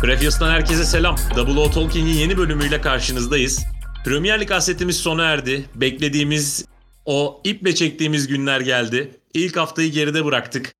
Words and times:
Previous'tan 0.00 0.50
herkese 0.50 0.84
selam. 0.84 1.16
Double 1.36 1.60
O 1.60 1.70
Talking'in 1.70 2.14
yeni 2.14 2.36
bölümüyle 2.36 2.80
karşınızdayız. 2.80 3.64
Premier 4.04 4.40
Lig 4.40 4.50
hasretimiz 4.50 4.96
sona 4.96 5.24
erdi. 5.24 5.64
Beklediğimiz 5.74 6.64
o 7.04 7.40
iple 7.44 7.74
çektiğimiz 7.74 8.26
günler 8.26 8.60
geldi. 8.60 9.10
İlk 9.34 9.56
haftayı 9.56 9.92
geride 9.92 10.24
bıraktık. 10.24 10.79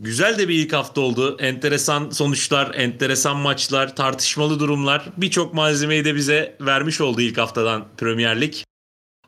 Güzel 0.00 0.38
de 0.38 0.48
bir 0.48 0.54
ilk 0.54 0.72
hafta 0.72 1.00
oldu. 1.00 1.36
Enteresan 1.40 2.10
sonuçlar, 2.10 2.74
enteresan 2.74 3.36
maçlar, 3.36 3.96
tartışmalı 3.96 4.60
durumlar. 4.60 5.12
Birçok 5.16 5.54
malzemeyi 5.54 6.04
de 6.04 6.14
bize 6.14 6.56
vermiş 6.60 7.00
oldu 7.00 7.20
ilk 7.20 7.38
haftadan 7.38 7.88
Premier 7.96 8.40
Lig. 8.40 8.54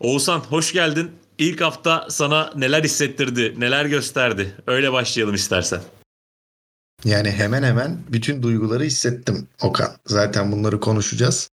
Oğuzhan 0.00 0.38
hoş 0.38 0.72
geldin. 0.72 1.10
İlk 1.38 1.60
hafta 1.60 2.06
sana 2.10 2.52
neler 2.56 2.84
hissettirdi, 2.84 3.60
neler 3.60 3.84
gösterdi? 3.84 4.56
Öyle 4.66 4.92
başlayalım 4.92 5.34
istersen. 5.34 5.80
Yani 7.04 7.30
hemen 7.30 7.62
hemen 7.62 8.02
bütün 8.08 8.42
duyguları 8.42 8.84
hissettim 8.84 9.48
Okan. 9.62 9.96
Zaten 10.06 10.52
bunları 10.52 10.80
konuşacağız. 10.80 11.50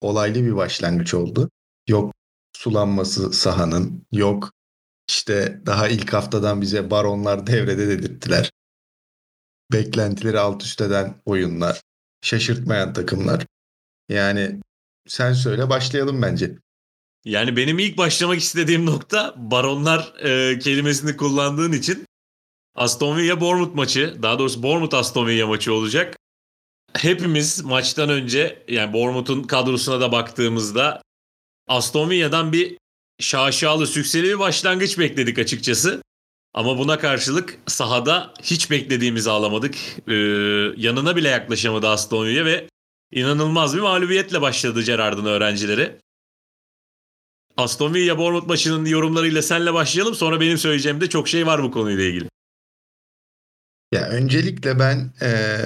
Olaylı 0.00 0.44
bir 0.44 0.56
başlangıç 0.56 1.14
oldu. 1.14 1.50
Yok 1.88 2.14
sulanması 2.56 3.32
sahanın, 3.32 4.02
yok 4.12 4.52
işte 5.08 5.60
daha 5.66 5.88
ilk 5.88 6.12
haftadan 6.12 6.60
bize 6.60 6.90
baronlar 6.90 7.46
devrede 7.46 7.88
dedirttiler. 7.88 8.50
Beklentileri 9.72 10.38
alt 10.38 10.62
üst 10.62 10.80
eden 10.80 11.14
oyunlar, 11.24 11.80
şaşırtmayan 12.22 12.92
takımlar. 12.92 13.46
Yani 14.08 14.60
sen 15.08 15.32
söyle 15.32 15.68
başlayalım 15.68 16.22
bence. 16.22 16.58
Yani 17.24 17.56
benim 17.56 17.78
ilk 17.78 17.98
başlamak 17.98 18.38
istediğim 18.38 18.86
nokta 18.86 19.34
baronlar 19.36 20.14
e, 20.18 20.58
kelimesini 20.58 21.16
kullandığın 21.16 21.72
için 21.72 22.04
Aston 22.74 23.16
Villa 23.16 23.40
Bournemouth 23.40 23.74
maçı, 23.74 24.22
daha 24.22 24.38
doğrusu 24.38 24.62
Bournemouth 24.62 24.94
Aston 24.94 25.26
Villa 25.26 25.46
maçı 25.46 25.74
olacak. 25.74 26.16
Hepimiz 26.92 27.64
maçtan 27.64 28.08
önce 28.08 28.64
yani 28.68 28.92
Bournemouth'un 28.92 29.42
kadrosuna 29.42 30.00
da 30.00 30.12
baktığımızda 30.12 31.02
Aston 31.68 32.10
Villa'dan 32.10 32.52
bir 32.52 32.78
şaşalı, 33.18 33.86
sükseli 33.86 34.24
bir 34.24 34.38
başlangıç 34.38 34.98
bekledik 34.98 35.38
açıkçası. 35.38 36.02
Ama 36.54 36.78
buna 36.78 36.98
karşılık 36.98 37.58
sahada 37.66 38.34
hiç 38.42 38.70
beklediğimizi 38.70 39.30
alamadık. 39.30 39.74
Ee, 40.08 40.14
yanına 40.76 41.16
bile 41.16 41.28
yaklaşamadı 41.28 41.88
Aston 41.88 42.26
ve 42.26 42.68
inanılmaz 43.12 43.76
bir 43.76 43.80
mağlubiyetle 43.80 44.40
başladı 44.40 44.82
Gerard'ın 44.82 45.24
öğrencileri. 45.24 45.98
Aston 47.56 47.94
Villa 47.94 48.18
Bournemouth 48.18 48.46
maçının 48.46 48.84
yorumlarıyla 48.84 49.42
senle 49.42 49.74
başlayalım. 49.74 50.14
Sonra 50.14 50.40
benim 50.40 50.58
söyleyeceğim 50.58 51.00
de 51.00 51.08
çok 51.08 51.28
şey 51.28 51.46
var 51.46 51.62
bu 51.62 51.70
konuyla 51.70 52.04
ilgili. 52.04 52.28
Ya 53.92 54.08
öncelikle 54.08 54.78
ben 54.78 55.12
ee, 55.22 55.58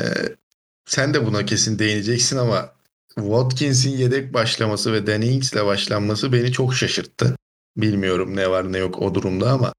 sen 0.87 1.15
de 1.15 1.27
buna 1.27 1.47
kesin 1.47 1.79
değineceksin 1.79 2.37
ama 2.37 2.73
Watkins'in 3.15 3.97
yedek 3.97 4.35
başlaması 4.35 4.93
ve 4.93 5.07
Danny 5.07 5.35
Ings'le 5.35 5.67
başlanması 5.67 6.33
beni 6.33 6.53
çok 6.53 6.75
şaşırttı. 6.75 7.37
Bilmiyorum 7.77 8.37
ne 8.37 8.51
var 8.51 8.73
ne 8.73 8.79
yok 8.79 9.03
o 9.03 9.15
durumda 9.15 9.51
ama 9.53 9.73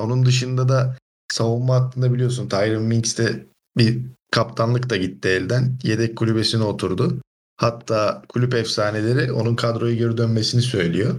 onun 0.00 0.26
dışında 0.26 0.68
da 0.68 0.96
savunma 1.32 1.74
hattında 1.74 2.14
biliyorsun 2.14 2.48
Tyron 2.48 2.82
Minks 2.82 3.18
de 3.18 3.46
bir 3.76 4.00
kaptanlık 4.32 4.90
da 4.90 4.96
gitti 4.96 5.28
elden. 5.28 5.78
Yedek 5.82 6.16
kulübesine 6.16 6.62
oturdu. 6.62 7.20
Hatta 7.56 8.22
kulüp 8.28 8.54
efsaneleri 8.54 9.32
onun 9.32 9.56
kadroya 9.56 9.94
geri 9.94 10.16
dönmesini 10.16 10.62
söylüyor. 10.62 11.14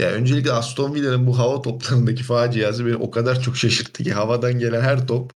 Ya 0.00 0.10
öncelikle 0.10 0.52
Aston 0.52 0.94
Villa'nın 0.94 1.26
bu 1.26 1.38
hava 1.38 1.62
toplarındaki 1.62 2.22
faciası 2.22 2.86
beni 2.86 2.96
o 2.96 3.10
kadar 3.10 3.40
çok 3.40 3.56
şaşırttı 3.56 4.02
ki 4.02 4.12
havadan 4.12 4.58
gelen 4.58 4.80
her 4.80 5.06
top 5.06 5.32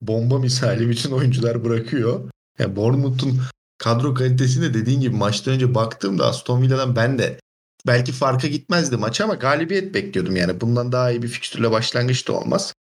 bomba 0.00 0.38
misali 0.38 0.88
bütün 0.88 1.10
oyuncular 1.10 1.64
bırakıyor. 1.64 2.30
Yani 2.58 2.76
Bournemouth'un 2.76 3.40
kadro 3.78 4.14
kalitesine 4.14 4.74
dediğin 4.74 5.00
gibi 5.00 5.16
maçtan 5.16 5.54
önce 5.54 5.74
baktığımda 5.74 6.26
Aston 6.26 6.62
Villa'dan 6.62 6.96
ben 6.96 7.18
de 7.18 7.40
belki 7.86 8.12
farka 8.12 8.48
gitmezdi 8.48 8.96
maç 8.96 9.20
ama 9.20 9.34
galibiyet 9.34 9.94
bekliyordum 9.94 10.36
yani. 10.36 10.60
Bundan 10.60 10.92
daha 10.92 11.10
iyi 11.10 11.22
bir 11.22 11.28
fikstürle 11.28 11.70
başlangıç 11.70 12.28
da 12.28 12.32
olmaz. 12.32 12.74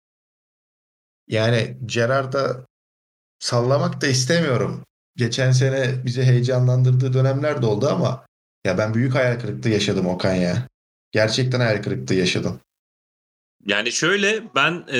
Yani 1.28 1.76
Gerard'a 1.86 2.66
sallamak 3.38 4.00
da 4.00 4.06
istemiyorum. 4.06 4.84
Geçen 5.16 5.52
sene 5.52 6.04
bizi 6.04 6.22
heyecanlandırdığı 6.22 7.12
dönemler 7.12 7.62
de 7.62 7.66
oldu 7.66 7.88
ama 7.88 8.26
ya 8.64 8.78
ben 8.78 8.94
büyük 8.94 9.14
hayal 9.14 9.40
kırıklığı 9.40 9.70
yaşadım 9.70 10.06
Okan 10.06 10.34
ya. 10.34 10.68
Gerçekten 11.12 11.60
hayal 11.60 11.82
kırıklığı 11.82 12.14
yaşadım. 12.14 12.60
Yani 13.66 13.92
şöyle 13.92 14.42
ben 14.54 14.84
e, 14.92 14.98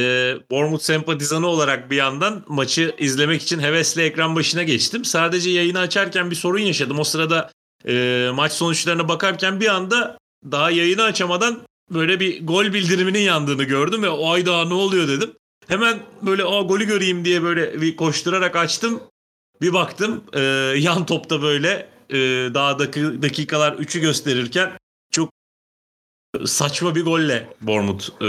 Bournemouth 0.50 0.82
sempatizanı 0.82 1.46
olarak 1.46 1.90
bir 1.90 1.96
yandan 1.96 2.44
maçı 2.48 2.94
izlemek 2.98 3.42
için 3.42 3.60
hevesle 3.60 4.04
ekran 4.04 4.36
başına 4.36 4.62
geçtim. 4.62 5.04
Sadece 5.04 5.50
yayını 5.50 5.78
açarken 5.78 6.30
bir 6.30 6.36
sorun 6.36 6.58
yaşadım. 6.58 6.98
O 6.98 7.04
sırada 7.04 7.50
e, 7.88 8.30
maç 8.34 8.52
sonuçlarına 8.52 9.08
bakarken 9.08 9.60
bir 9.60 9.68
anda 9.68 10.18
daha 10.50 10.70
yayını 10.70 11.02
açamadan 11.02 11.62
böyle 11.90 12.20
bir 12.20 12.46
gol 12.46 12.64
bildiriminin 12.64 13.18
yandığını 13.18 13.64
gördüm 13.64 14.02
ve 14.02 14.08
o 14.08 14.30
ay 14.30 14.46
daha 14.46 14.64
ne 14.64 14.74
oluyor 14.74 15.08
dedim. 15.08 15.32
Hemen 15.68 15.98
böyle 16.22 16.44
o 16.44 16.68
golü 16.68 16.86
göreyim 16.86 17.24
diye 17.24 17.42
böyle 17.42 17.80
bir 17.80 17.96
koşturarak 17.96 18.56
açtım. 18.56 19.00
Bir 19.60 19.72
baktım 19.72 20.24
e, 20.32 20.40
yan 20.78 21.06
topta 21.06 21.42
böyle 21.42 21.88
e, 22.10 22.18
daha 22.54 22.78
dakikalar 22.78 23.72
3'ü 23.72 24.00
gösterirken 24.00 24.72
saçma 26.44 26.94
bir 26.94 27.04
golle 27.04 27.48
Bournemouth 27.60 28.08
e, 28.20 28.24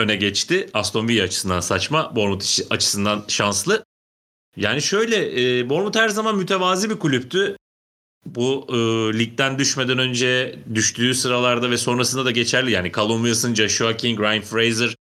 öne 0.00 0.16
geçti. 0.16 0.70
Aston 0.74 1.08
Villa 1.08 1.24
açısından 1.24 1.60
saçma, 1.60 2.16
Bournemouth 2.16 2.60
açısından 2.70 3.24
şanslı. 3.28 3.84
Yani 4.56 4.82
şöyle 4.82 5.16
e, 5.58 5.70
Bournemouth 5.70 5.98
her 5.98 6.08
zaman 6.08 6.36
mütevazi 6.36 6.90
bir 6.90 6.98
kulüptü. 6.98 7.56
Bu 8.26 8.66
e, 8.68 8.76
ligden 9.18 9.58
düşmeden 9.58 9.98
önce 9.98 10.58
düştüğü 10.74 11.14
sıralarda 11.14 11.70
ve 11.70 11.76
sonrasında 11.76 12.24
da 12.24 12.30
geçerli. 12.30 12.70
Yani 12.70 12.92
Callum 12.92 13.24
Wilson, 13.24 13.54
Joshua 13.54 13.96
King, 13.96 14.20
Ryan 14.20 14.42
Fraser, 14.42 14.96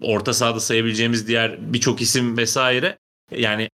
orta 0.00 0.32
sahada 0.34 0.60
sayabileceğimiz 0.60 1.28
diğer 1.28 1.72
birçok 1.72 2.00
isim 2.00 2.36
vesaire. 2.36 2.98
Yani 3.30 3.68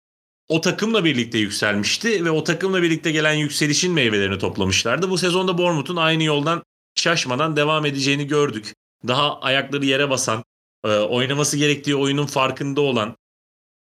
o 0.49 0.61
takımla 0.61 1.05
birlikte 1.05 1.39
yükselmişti 1.39 2.25
ve 2.25 2.31
o 2.31 2.45
takımla 2.45 2.83
birlikte 2.83 3.11
gelen 3.13 3.35
yükselişin 3.35 3.93
meyvelerini 3.93 4.39
toplamışlardı. 4.39 5.11
Bu 5.11 5.19
sezonda 5.19 5.59
Bournemouth'un 5.59 5.97
aynı 5.97 6.23
yoldan 6.23 6.63
şaşmadan 6.95 7.57
devam 7.57 7.87
edeceğini 7.87 8.27
gördük. 8.27 8.75
Daha 9.09 9.41
ayakları 9.41 9.87
yere 9.87 10.11
basan, 10.11 10.45
e, 10.85 10.89
oynaması 10.89 11.57
gerektiği 11.57 11.97
oyunun 11.97 12.27
farkında 12.27 12.81
olan, 12.81 13.17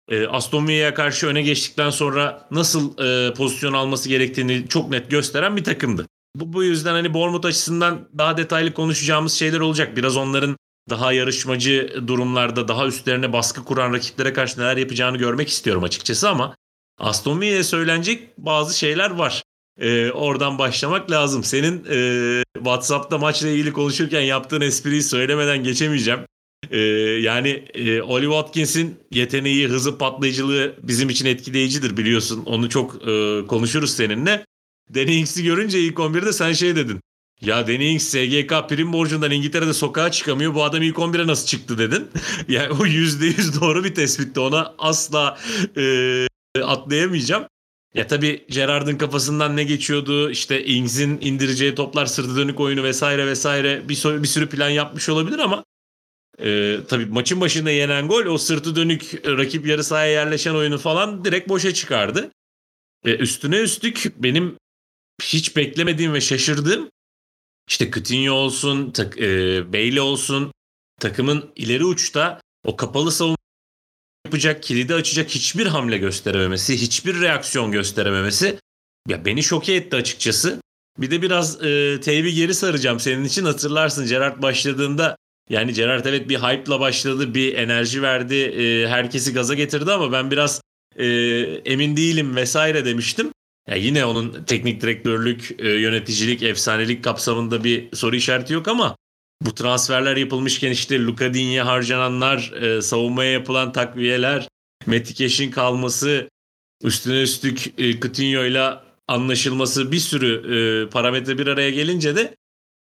e, 0.09 0.27
Aston 0.27 0.67
Villa'ya 0.67 0.93
karşı 0.93 1.27
öne 1.27 1.41
geçtikten 1.41 1.89
sonra 1.89 2.47
nasıl 2.51 2.97
e, 2.97 3.33
pozisyon 3.33 3.73
alması 3.73 4.09
gerektiğini 4.09 4.67
çok 4.69 4.89
net 4.89 5.11
gösteren 5.11 5.57
bir 5.57 5.63
takımdı. 5.63 6.07
Bu, 6.35 6.53
bu 6.53 6.63
yüzden 6.63 6.91
hani 6.91 7.13
Bournemouth 7.13 7.45
açısından 7.45 8.09
daha 8.17 8.37
detaylı 8.37 8.73
konuşacağımız 8.73 9.33
şeyler 9.33 9.59
olacak. 9.59 9.97
Biraz 9.97 10.17
onların 10.17 10.57
daha 10.89 11.13
yarışmacı 11.13 12.03
durumlarda 12.07 12.67
daha 12.67 12.87
üstlerine 12.87 13.33
baskı 13.33 13.65
kuran 13.65 13.93
rakiplere 13.93 14.33
karşı 14.33 14.59
neler 14.59 14.77
yapacağını 14.77 15.17
görmek 15.17 15.49
istiyorum 15.49 15.83
açıkçası 15.83 16.29
ama 16.29 16.55
Aston 16.99 17.41
Villa'ya 17.41 17.63
söylenecek 17.63 18.37
bazı 18.37 18.77
şeyler 18.77 19.11
var 19.11 19.43
e, 19.79 20.11
oradan 20.11 20.57
başlamak 20.59 21.11
lazım. 21.11 21.43
Senin 21.43 21.85
e, 21.89 22.43
WhatsApp'ta 22.53 23.17
maçla 23.17 23.47
ilgili 23.47 23.73
konuşurken 23.73 24.21
yaptığın 24.21 24.61
espriyi 24.61 25.03
söylemeden 25.03 25.63
geçemeyeceğim. 25.63 26.19
E, 26.71 26.77
yani 27.21 27.49
e, 27.73 28.01
Oli 28.01 28.25
Watkins'in 28.25 28.95
yeteneği, 29.11 29.67
hızı, 29.67 29.97
patlayıcılığı 29.97 30.75
bizim 30.83 31.09
için 31.09 31.25
etkileyicidir 31.25 31.97
biliyorsun. 31.97 32.43
Onu 32.45 32.69
çok 32.69 33.07
e, 33.07 33.41
konuşuruz 33.47 33.91
seninle. 33.95 34.45
Danny 34.95 35.19
Ings'i 35.19 35.43
görünce 35.43 35.79
ilk 35.79 35.97
11'de 35.97 36.33
sen 36.33 36.53
şey 36.53 36.75
dedin. 36.75 36.99
Ya 37.41 37.67
Danny 37.67 37.91
Ings 37.91 38.03
SGK 38.03 38.69
prim 38.69 38.93
borcundan 38.93 39.31
İngiltere'de 39.31 39.73
sokağa 39.73 40.11
çıkamıyor. 40.11 40.55
Bu 40.55 40.63
adam 40.63 40.81
ilk 40.81 40.95
11'e 40.95 41.27
nasıl 41.27 41.47
çıktı 41.47 41.77
dedin. 41.77 42.07
yani 42.47 42.69
o 42.69 42.85
%100 42.85 43.61
doğru 43.61 43.83
bir 43.83 43.95
tespitti. 43.95 44.39
Ona 44.39 44.75
asla 44.77 45.37
e, 45.77 46.27
atlayamayacağım. 46.63 47.45
Ya 47.93 48.07
tabii 48.07 48.45
Gerard'ın 48.49 48.97
kafasından 48.97 49.57
ne 49.57 49.63
geçiyordu? 49.63 50.29
İşte 50.29 50.65
Ings'in 50.65 51.17
indireceği 51.21 51.75
toplar 51.75 52.05
sırtı 52.05 52.35
dönük 52.35 52.59
oyunu 52.59 52.83
vesaire 52.83 53.27
vesaire 53.27 53.89
bir, 53.89 54.23
bir 54.23 54.27
sürü 54.27 54.49
plan 54.49 54.69
yapmış 54.69 55.09
olabilir 55.09 55.39
ama 55.39 55.63
e, 56.41 56.79
tabii 56.87 57.05
maçın 57.05 57.41
başında 57.41 57.71
yenen 57.71 58.07
gol 58.07 58.25
o 58.25 58.37
sırtı 58.37 58.75
dönük 58.75 59.25
rakip 59.25 59.67
yarı 59.67 59.83
sahaya 59.83 60.11
yerleşen 60.11 60.53
oyunu 60.53 60.77
falan 60.77 61.25
direkt 61.25 61.49
boşa 61.49 61.73
çıkardı. 61.73 62.31
E, 63.05 63.15
üstüne 63.15 63.57
üstlük 63.57 64.13
benim 64.17 64.57
hiç 65.21 65.55
beklemediğim 65.55 66.13
ve 66.13 66.21
şaşırdığım 66.21 66.89
işte 67.69 67.91
Coutinho 67.91 68.33
olsun, 68.33 68.91
tak, 68.91 69.17
e, 69.17 69.73
Bailey 69.73 69.99
olsun 69.99 70.51
takımın 70.99 71.51
ileri 71.55 71.85
uçta 71.85 72.41
o 72.65 72.75
kapalı 72.75 73.11
savunma 73.11 73.37
yapacak, 74.25 74.63
kilidi 74.63 74.93
açacak 74.93 75.29
hiçbir 75.29 75.65
hamle 75.65 75.97
gösterememesi, 75.97 76.81
hiçbir 76.81 77.21
reaksiyon 77.21 77.71
gösterememesi 77.71 78.59
ya 79.07 79.25
beni 79.25 79.43
şoke 79.43 79.73
etti 79.73 79.95
açıkçası. 79.95 80.61
Bir 80.97 81.11
de 81.11 81.21
biraz 81.21 81.63
e, 81.63 81.99
teybi 82.01 82.33
geri 82.33 82.53
saracağım 82.53 82.99
senin 82.99 83.23
için 83.23 83.45
hatırlarsın 83.45 84.07
Gerard 84.07 84.41
başladığında 84.41 85.17
yani 85.49 85.73
Gerard 85.73 86.05
evet 86.05 86.29
bir 86.29 86.35
hype'la 86.35 86.79
başladı, 86.79 87.33
bir 87.33 87.53
enerji 87.53 88.01
verdi, 88.01 88.35
e, 88.35 88.87
herkesi 88.87 89.33
gaza 89.33 89.53
getirdi 89.53 89.91
ama 89.91 90.11
ben 90.11 90.31
biraz 90.31 90.61
e, 90.95 91.05
emin 91.65 91.97
değilim 91.97 92.35
vesaire 92.35 92.85
demiştim. 92.85 93.31
Ya 93.69 93.75
yine 93.75 94.05
onun 94.05 94.43
teknik 94.43 94.81
direktörlük, 94.81 95.55
e, 95.59 95.69
yöneticilik, 95.69 96.43
efsanelik 96.43 97.03
kapsamında 97.03 97.63
bir 97.63 97.95
soru 97.95 98.15
işareti 98.15 98.53
yok 98.53 98.67
ama 98.67 98.95
bu 99.41 99.55
transferler 99.55 100.17
yapılmışken 100.17 100.71
işte 100.71 101.03
Luka 101.03 101.33
Digne 101.33 101.61
harcananlar, 101.61 102.53
savunmaya 102.81 103.31
yapılan 103.31 103.71
takviyeler, 103.71 104.47
Metikeş'in 104.85 105.51
kalması, 105.51 106.29
üstüne 106.83 107.21
üstlük 107.21 107.79
e, 107.79 107.89
ile 108.47 108.69
anlaşılması 109.07 109.91
bir 109.91 109.99
sürü 109.99 110.89
parametre 110.89 111.37
bir 111.37 111.47
araya 111.47 111.69
gelince 111.69 112.15
de 112.15 112.35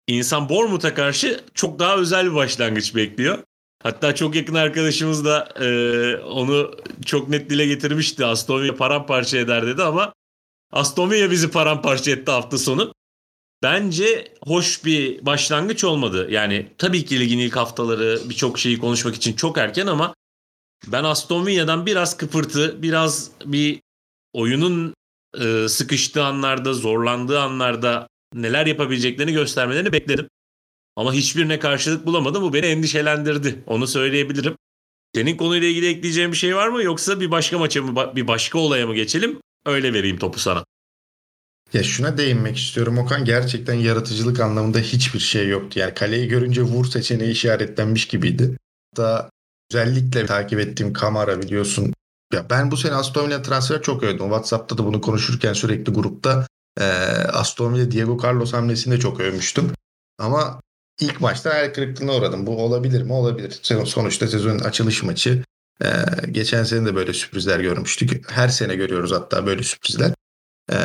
insan 0.08 0.50
Bournemouth'a 0.50 0.94
karşı 0.94 1.44
çok 1.54 1.80
daha 1.80 1.98
özel 1.98 2.26
bir 2.32 2.36
başlangıç 2.36 2.96
bekliyor. 2.96 3.44
Hatta 3.84 4.16
çok 4.16 4.36
yakın 4.36 4.56
arkadaşımız 4.56 5.26
da 5.26 5.50
e, 5.60 5.68
onu 6.18 6.72
çok 7.06 7.30
net 7.30 7.50
dile 7.50 7.66
getirmişti. 7.66 8.26
Aston 8.26 8.62
Villa 8.62 8.76
paramparça 8.76 9.38
eder 9.38 9.68
dedi 9.68 9.84
ama 9.84 10.14
Aston 10.72 11.12
Villa 11.12 11.32
bizi 11.32 11.52
paramparça 11.52 12.12
etti 12.12 12.32
hafta 12.32 12.58
sonu. 12.58 12.94
Bence 13.64 14.34
hoş 14.42 14.86
bir 14.86 15.26
başlangıç 15.26 15.84
olmadı. 15.84 16.28
Yani 16.32 16.68
tabii 16.78 17.06
ki 17.06 17.20
ligin 17.20 17.40
ilk 17.40 17.56
haftaları 17.56 18.20
birçok 18.30 18.60
şeyi 18.60 18.80
konuşmak 18.80 19.16
için 19.16 19.34
çok 19.34 19.58
erken 19.58 19.88
ama 19.88 20.16
ben 20.88 21.04
Aston 21.04 21.46
Villa'dan 21.46 21.86
biraz 21.86 22.18
kıpırtı, 22.18 22.82
biraz 22.82 23.32
bir 23.46 23.82
oyunun 24.34 24.94
e, 25.40 25.68
sıkıştığı 25.68 26.24
anlarda, 26.24 26.74
zorlandığı 26.74 27.40
anlarda 27.40 28.08
neler 28.34 28.66
yapabileceklerini 28.66 29.34
göstermelerini 29.34 29.92
bekledim. 29.92 30.30
Ama 30.96 31.14
hiçbirine 31.14 31.60
karşılık 31.60 32.06
bulamadım. 32.06 32.44
Bu 32.44 32.54
beni 32.54 32.66
endişelendirdi. 32.66 33.64
Onu 33.68 33.88
söyleyebilirim. 33.88 34.56
Senin 35.16 35.38
konuyla 35.38 35.68
ilgili 35.68 35.88
ekleyeceğin 35.88 36.32
bir 36.32 36.38
şey 36.38 36.56
var 36.56 36.68
mı? 36.68 36.84
Yoksa 36.84 37.20
bir 37.20 37.32
başka 37.32 37.58
maça 37.60 37.82
mı, 37.82 38.16
bir 38.16 38.28
başka 38.28 38.60
olaya 38.60 38.88
mı 38.88 38.96
geçelim? 38.96 39.40
Öyle 39.66 39.94
vereyim 39.94 40.18
topu 40.18 40.40
sana. 40.40 40.66
Ya 41.74 41.84
şuna 41.84 42.18
değinmek 42.18 42.58
istiyorum 42.58 42.98
Okan. 42.98 43.26
Gerçekten 43.26 43.74
yaratıcılık 43.74 44.40
anlamında 44.40 44.80
hiçbir 44.80 45.20
şey 45.20 45.48
yoktu. 45.48 45.80
Yani 45.80 45.94
kaleyi 45.94 46.28
görünce 46.28 46.62
vur 46.62 46.86
seçeneği 46.86 47.32
işaretlenmiş 47.32 48.08
gibiydi. 48.08 48.58
Hatta 48.92 49.30
özellikle 49.72 50.26
takip 50.26 50.60
ettiğim 50.60 50.94
Kamara 50.94 51.42
biliyorsun. 51.42 51.94
Ya 52.34 52.50
ben 52.50 52.72
bu 52.72 52.78
sene 52.78 52.94
Aston 52.94 53.28
Villa 53.28 53.42
transfer 53.42 53.82
çok 53.82 54.04
övdüm. 54.04 54.26
WhatsApp'ta 54.26 54.78
da 54.78 54.86
bunu 54.86 55.02
konuşurken 55.02 55.54
sürekli 55.54 55.94
grupta 55.94 56.48
e, 56.80 56.84
Aston 57.34 57.74
Villa 57.74 57.92
Diego 57.92 58.24
Carlos 58.24 58.54
hamlesini 58.54 58.94
de 58.94 59.00
çok 59.00 59.20
övmüştüm. 59.20 59.72
Ama 60.20 60.62
ilk 61.00 61.22
maçta 61.22 61.54
hayal 61.54 61.74
kırıklığına 61.74 62.16
uğradım. 62.16 62.48
Bu 62.48 62.64
olabilir 62.64 63.02
mi? 63.02 63.14
Olabilir. 63.14 63.60
Sonuçta 63.64 64.28
sezonun 64.28 64.60
açılış 64.60 65.04
maçı. 65.04 65.44
Ee, 65.84 65.88
geçen 66.32 66.64
sene 66.64 66.86
de 66.86 66.96
böyle 66.96 67.14
sürprizler 67.14 67.60
görmüştük. 67.60 68.32
Her 68.32 68.50
sene 68.50 68.76
görüyoruz 68.76 69.12
hatta 69.12 69.46
böyle 69.46 69.64
sürprizler. 69.64 70.12
Ee, 70.72 70.76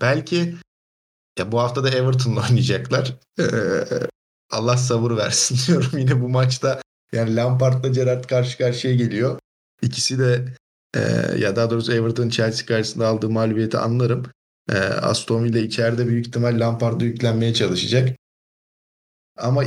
belki 0.00 0.54
ya 1.38 1.52
bu 1.52 1.60
hafta 1.60 1.84
da 1.84 1.90
Everton'la 1.90 2.40
oynayacaklar. 2.50 3.14
Ee, 3.38 3.44
Allah 4.50 4.76
sabır 4.76 5.16
versin 5.16 5.58
diyorum 5.66 5.98
yine 5.98 6.20
bu 6.20 6.28
maçta. 6.28 6.82
Yani 7.12 7.36
Lampard'la 7.36 7.88
Gerrard 7.88 8.24
karşı 8.24 8.58
karşıya 8.58 8.94
geliyor. 8.94 9.38
İkisi 9.82 10.18
de 10.18 10.54
e, 10.96 11.00
ya 11.38 11.56
daha 11.56 11.70
doğrusu 11.70 11.92
Everton 11.92 12.28
Chelsea 12.28 12.66
karşısında 12.66 13.08
aldığı 13.08 13.30
mağlubiyeti 13.30 13.78
anlarım. 13.78 14.26
E, 14.68 14.76
Aston 14.78 15.44
Villa 15.44 15.58
içeride 15.58 16.06
büyük 16.06 16.26
ihtimal 16.26 16.60
Lampard'a 16.60 17.04
yüklenmeye 17.04 17.54
çalışacak. 17.54 18.18
Ama 19.36 19.64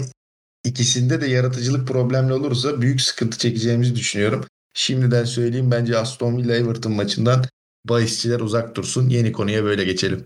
ikisinde 0.64 1.22
de 1.22 1.28
yaratıcılık 1.28 1.88
problemli 1.88 2.34
olursa 2.34 2.82
büyük 2.82 3.02
sıkıntı 3.02 3.38
çekeceğimizi 3.38 3.96
düşünüyorum. 3.96 4.46
Şimdiden 4.74 5.24
söyleyeyim 5.24 5.72
bence 5.72 5.98
Aston 5.98 6.38
Villa 6.38 6.56
Everton 6.56 6.92
maçından 6.92 7.46
bahisçiler 7.86 8.40
uzak 8.40 8.76
dursun. 8.76 9.10
Yeni 9.10 9.32
konuya 9.32 9.64
böyle 9.64 9.84
geçelim. 9.84 10.26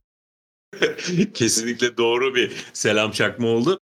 Kesinlikle 1.33 1.97
doğru 1.97 2.35
bir 2.35 2.51
selam 2.73 3.11
çakma 3.11 3.47
oldu. 3.47 3.79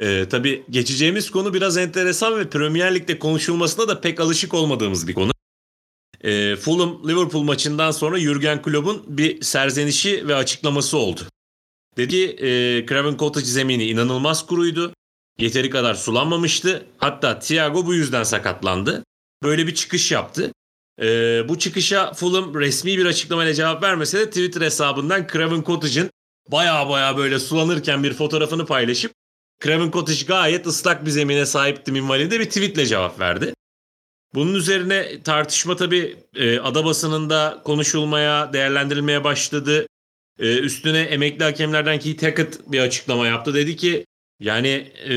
Ee, 0.00 0.26
tabii 0.30 0.64
geçeceğimiz 0.70 1.30
konu 1.30 1.54
biraz 1.54 1.76
enteresan 1.76 2.38
ve 2.38 2.50
Premier 2.50 2.94
Lig'de 2.94 3.18
konuşulmasına 3.18 3.88
da 3.88 4.00
pek 4.00 4.20
alışık 4.20 4.54
olmadığımız 4.54 5.08
bir 5.08 5.14
konu. 5.14 5.32
Ee, 6.24 6.56
Fulham 6.56 7.08
Liverpool 7.08 7.42
maçından 7.42 7.90
sonra 7.90 8.20
Jurgen 8.20 8.62
Klopp'un 8.62 9.04
bir 9.08 9.42
serzenişi 9.42 10.28
ve 10.28 10.34
açıklaması 10.34 10.98
oldu. 10.98 11.20
Dedi 11.96 12.10
ki 12.10 12.36
e, 12.46 12.86
Craven 12.88 13.16
Cottage 13.16 13.46
zemini 13.46 13.84
inanılmaz 13.84 14.46
kuruydu. 14.46 14.92
Yeteri 15.38 15.70
kadar 15.70 15.94
sulanmamıştı. 15.94 16.86
Hatta 16.98 17.38
Thiago 17.38 17.86
bu 17.86 17.94
yüzden 17.94 18.22
sakatlandı. 18.22 19.04
Böyle 19.42 19.66
bir 19.66 19.74
çıkış 19.74 20.12
yaptı. 20.12 20.52
Ee, 21.02 21.42
bu 21.48 21.58
çıkışa 21.58 22.12
Fulham 22.12 22.54
resmi 22.54 22.98
bir 22.98 23.06
açıklamayla 23.06 23.54
cevap 23.54 23.82
vermese 23.82 24.18
de 24.18 24.28
Twitter 24.28 24.60
hesabından 24.60 25.26
Craven 25.32 25.62
Cottage'ın 25.62 26.10
baya 26.48 26.88
baya 26.88 27.16
böyle 27.16 27.38
sulanırken 27.38 28.04
bir 28.04 28.14
fotoğrafını 28.14 28.66
paylaşıp 28.66 29.12
Craven 29.64 29.90
Cottage 29.90 30.24
gayet 30.28 30.66
ıslak 30.66 31.06
bir 31.06 31.10
zemine 31.10 31.46
sahipti 31.46 31.92
minvalinde 31.92 32.40
bir 32.40 32.44
tweetle 32.44 32.86
cevap 32.86 33.20
verdi. 33.20 33.54
Bunun 34.34 34.54
üzerine 34.54 35.22
tartışma 35.22 35.76
tabii 35.76 36.16
e, 36.34 36.58
ada 36.58 36.84
basınında 36.84 37.62
konuşulmaya, 37.64 38.52
değerlendirilmeye 38.52 39.24
başladı. 39.24 39.86
E, 40.38 40.58
üstüne 40.58 41.00
emekli 41.00 41.44
hakemlerden 41.44 41.98
Keith 41.98 42.22
Hackett 42.22 42.60
bir 42.66 42.80
açıklama 42.80 43.26
yaptı. 43.26 43.54
Dedi 43.54 43.76
ki 43.76 44.06
yani 44.40 44.92
e, 45.08 45.14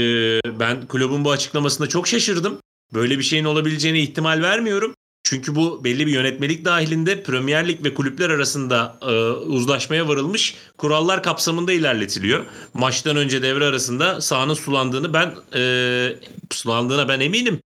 ben 0.60 0.88
kulübün 0.88 1.26
bu 1.26 1.32
açıklamasında 1.32 1.90
çok 1.90 2.08
şaşırdım. 2.08 2.60
Böyle 2.94 3.18
bir 3.18 3.24
şeyin 3.24 3.46
olabileceğine 3.46 4.00
ihtimal 4.00 4.42
vermiyorum. 4.42 4.94
Çünkü 5.24 5.56
bu 5.56 5.84
belli 5.84 6.08
bir 6.08 6.12
yönetmelik 6.12 6.66
dahilinde 6.66 7.24
Premier 7.24 7.68
Lig 7.68 7.84
ve 7.84 7.94
kulüpler 7.94 8.30
arasında 8.30 9.00
e, 9.02 9.12
uzlaşmaya 9.32 10.08
varılmış 10.08 10.56
kurallar 10.78 11.24
kapsamında 11.24 11.74
ilerletiliyor. 11.74 12.46
Maçtan 12.74 13.18
önce 13.18 13.42
devre 13.42 13.66
arasında 13.66 14.22
sahanın 14.22 14.54
sulandığını 14.54 15.14
ben 15.14 15.34
e, 15.56 16.16
sulandığına 16.52 17.08
ben 17.08 17.20
eminim. 17.20 17.60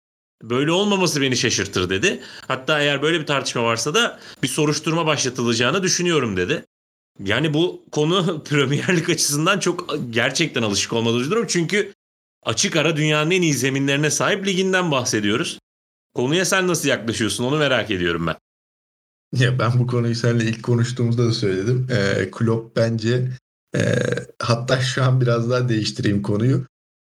Böyle 0.49 0.71
olmaması 0.71 1.21
beni 1.21 1.37
şaşırtır 1.37 1.89
dedi. 1.89 2.19
Hatta 2.47 2.79
eğer 2.79 3.01
böyle 3.01 3.19
bir 3.19 3.25
tartışma 3.25 3.63
varsa 3.63 3.93
da 3.93 4.19
bir 4.43 4.47
soruşturma 4.47 5.05
başlatılacağını 5.05 5.83
düşünüyorum 5.83 6.37
dedi. 6.37 6.65
Yani 7.23 7.53
bu 7.53 7.83
konu 7.91 8.43
Premier 8.49 8.97
Lig 8.97 9.09
açısından 9.09 9.59
çok 9.59 9.95
gerçekten 10.09 10.63
alışık 10.63 10.93
olmadığımız 10.93 11.31
durum. 11.31 11.45
Çünkü 11.47 11.93
açık 12.43 12.75
ara 12.75 12.97
dünyanın 12.97 13.31
en 13.31 13.41
iyi 13.41 13.53
zeminlerine 13.53 14.11
sahip 14.11 14.47
liginden 14.47 14.91
bahsediyoruz. 14.91 15.59
Konuya 16.13 16.45
sen 16.45 16.67
nasıl 16.67 16.89
yaklaşıyorsun 16.89 17.43
onu 17.43 17.57
merak 17.57 17.91
ediyorum 17.91 18.27
ben. 18.27 18.35
Ya 19.33 19.59
ben 19.59 19.79
bu 19.79 19.87
konuyu 19.87 20.15
seninle 20.15 20.45
ilk 20.45 20.63
konuştuğumuzda 20.63 21.25
da 21.25 21.31
söyledim. 21.31 21.87
Ee, 21.91 22.31
Klopp 22.31 22.75
bence 22.75 23.31
e, 23.75 23.95
hatta 24.39 24.81
şu 24.81 25.03
an 25.03 25.21
biraz 25.21 25.49
daha 25.49 25.69
değiştireyim 25.69 26.21
konuyu. 26.21 26.65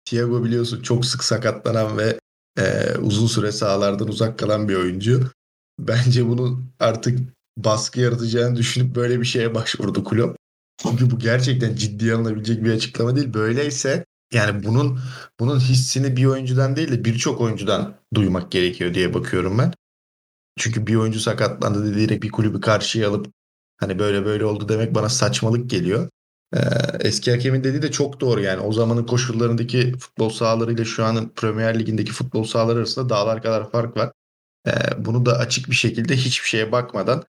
Thiago 0.05 0.43
biliyorsun 0.43 0.81
çok 0.81 1.05
sık 1.05 1.23
sakatlanan 1.23 1.97
ve 1.97 2.19
e, 2.57 2.95
uzun 2.97 3.27
süre 3.27 3.51
sahalardan 3.51 4.07
uzak 4.07 4.39
kalan 4.39 4.69
bir 4.69 4.75
oyuncu. 4.75 5.31
Bence 5.79 6.27
bunu 6.27 6.63
artık 6.79 7.19
baskı 7.57 7.99
yaratacağını 7.99 8.55
düşünüp 8.55 8.95
böyle 8.95 9.19
bir 9.19 9.25
şeye 9.25 9.55
başvurdu 9.55 10.03
Klopp. 10.03 10.37
Çünkü 10.77 11.11
bu 11.11 11.19
gerçekten 11.19 11.75
ciddiye 11.75 12.13
alınabilecek 12.13 12.63
bir 12.63 12.71
açıklama 12.73 13.15
değil. 13.15 13.33
Böyleyse 13.33 14.05
yani 14.33 14.63
bunun 14.63 14.99
bunun 15.39 15.59
hissini 15.59 16.17
bir 16.17 16.25
oyuncudan 16.25 16.75
değil 16.75 16.91
de 16.91 17.05
birçok 17.05 17.41
oyuncudan 17.41 17.95
duymak 18.13 18.51
gerekiyor 18.51 18.93
diye 18.93 19.13
bakıyorum 19.13 19.57
ben. 19.57 19.73
Çünkü 20.59 20.87
bir 20.87 20.95
oyuncu 20.95 21.19
sakatlandı 21.19 21.95
diyerek 21.95 22.23
bir 22.23 22.31
kulübü 22.31 22.61
karşıya 22.61 23.09
alıp 23.09 23.27
hani 23.77 23.99
böyle 23.99 24.25
böyle 24.25 24.45
oldu 24.45 24.69
demek 24.69 24.95
bana 24.95 25.09
saçmalık 25.09 25.69
geliyor. 25.69 26.09
Ee, 26.55 26.59
eski 26.99 27.31
hakemin 27.31 27.63
dediği 27.63 27.81
de 27.81 27.91
çok 27.91 28.19
doğru 28.19 28.41
yani 28.41 28.61
o 28.61 28.73
zamanın 28.73 29.05
koşullarındaki 29.05 29.97
futbol 29.97 30.29
sahalarıyla 30.29 30.85
şu 30.85 31.05
anın 31.05 31.29
Premier 31.29 31.79
Lig'indeki 31.79 32.11
futbol 32.11 32.43
sahaları 32.43 32.79
arasında 32.79 33.09
dağlar 33.09 33.43
kadar 33.43 33.71
fark 33.71 33.97
var. 33.97 34.11
Ee, 34.67 34.71
bunu 34.97 35.25
da 35.25 35.37
açık 35.37 35.69
bir 35.69 35.75
şekilde 35.75 36.15
hiçbir 36.17 36.47
şeye 36.47 36.71
bakmadan 36.71 37.23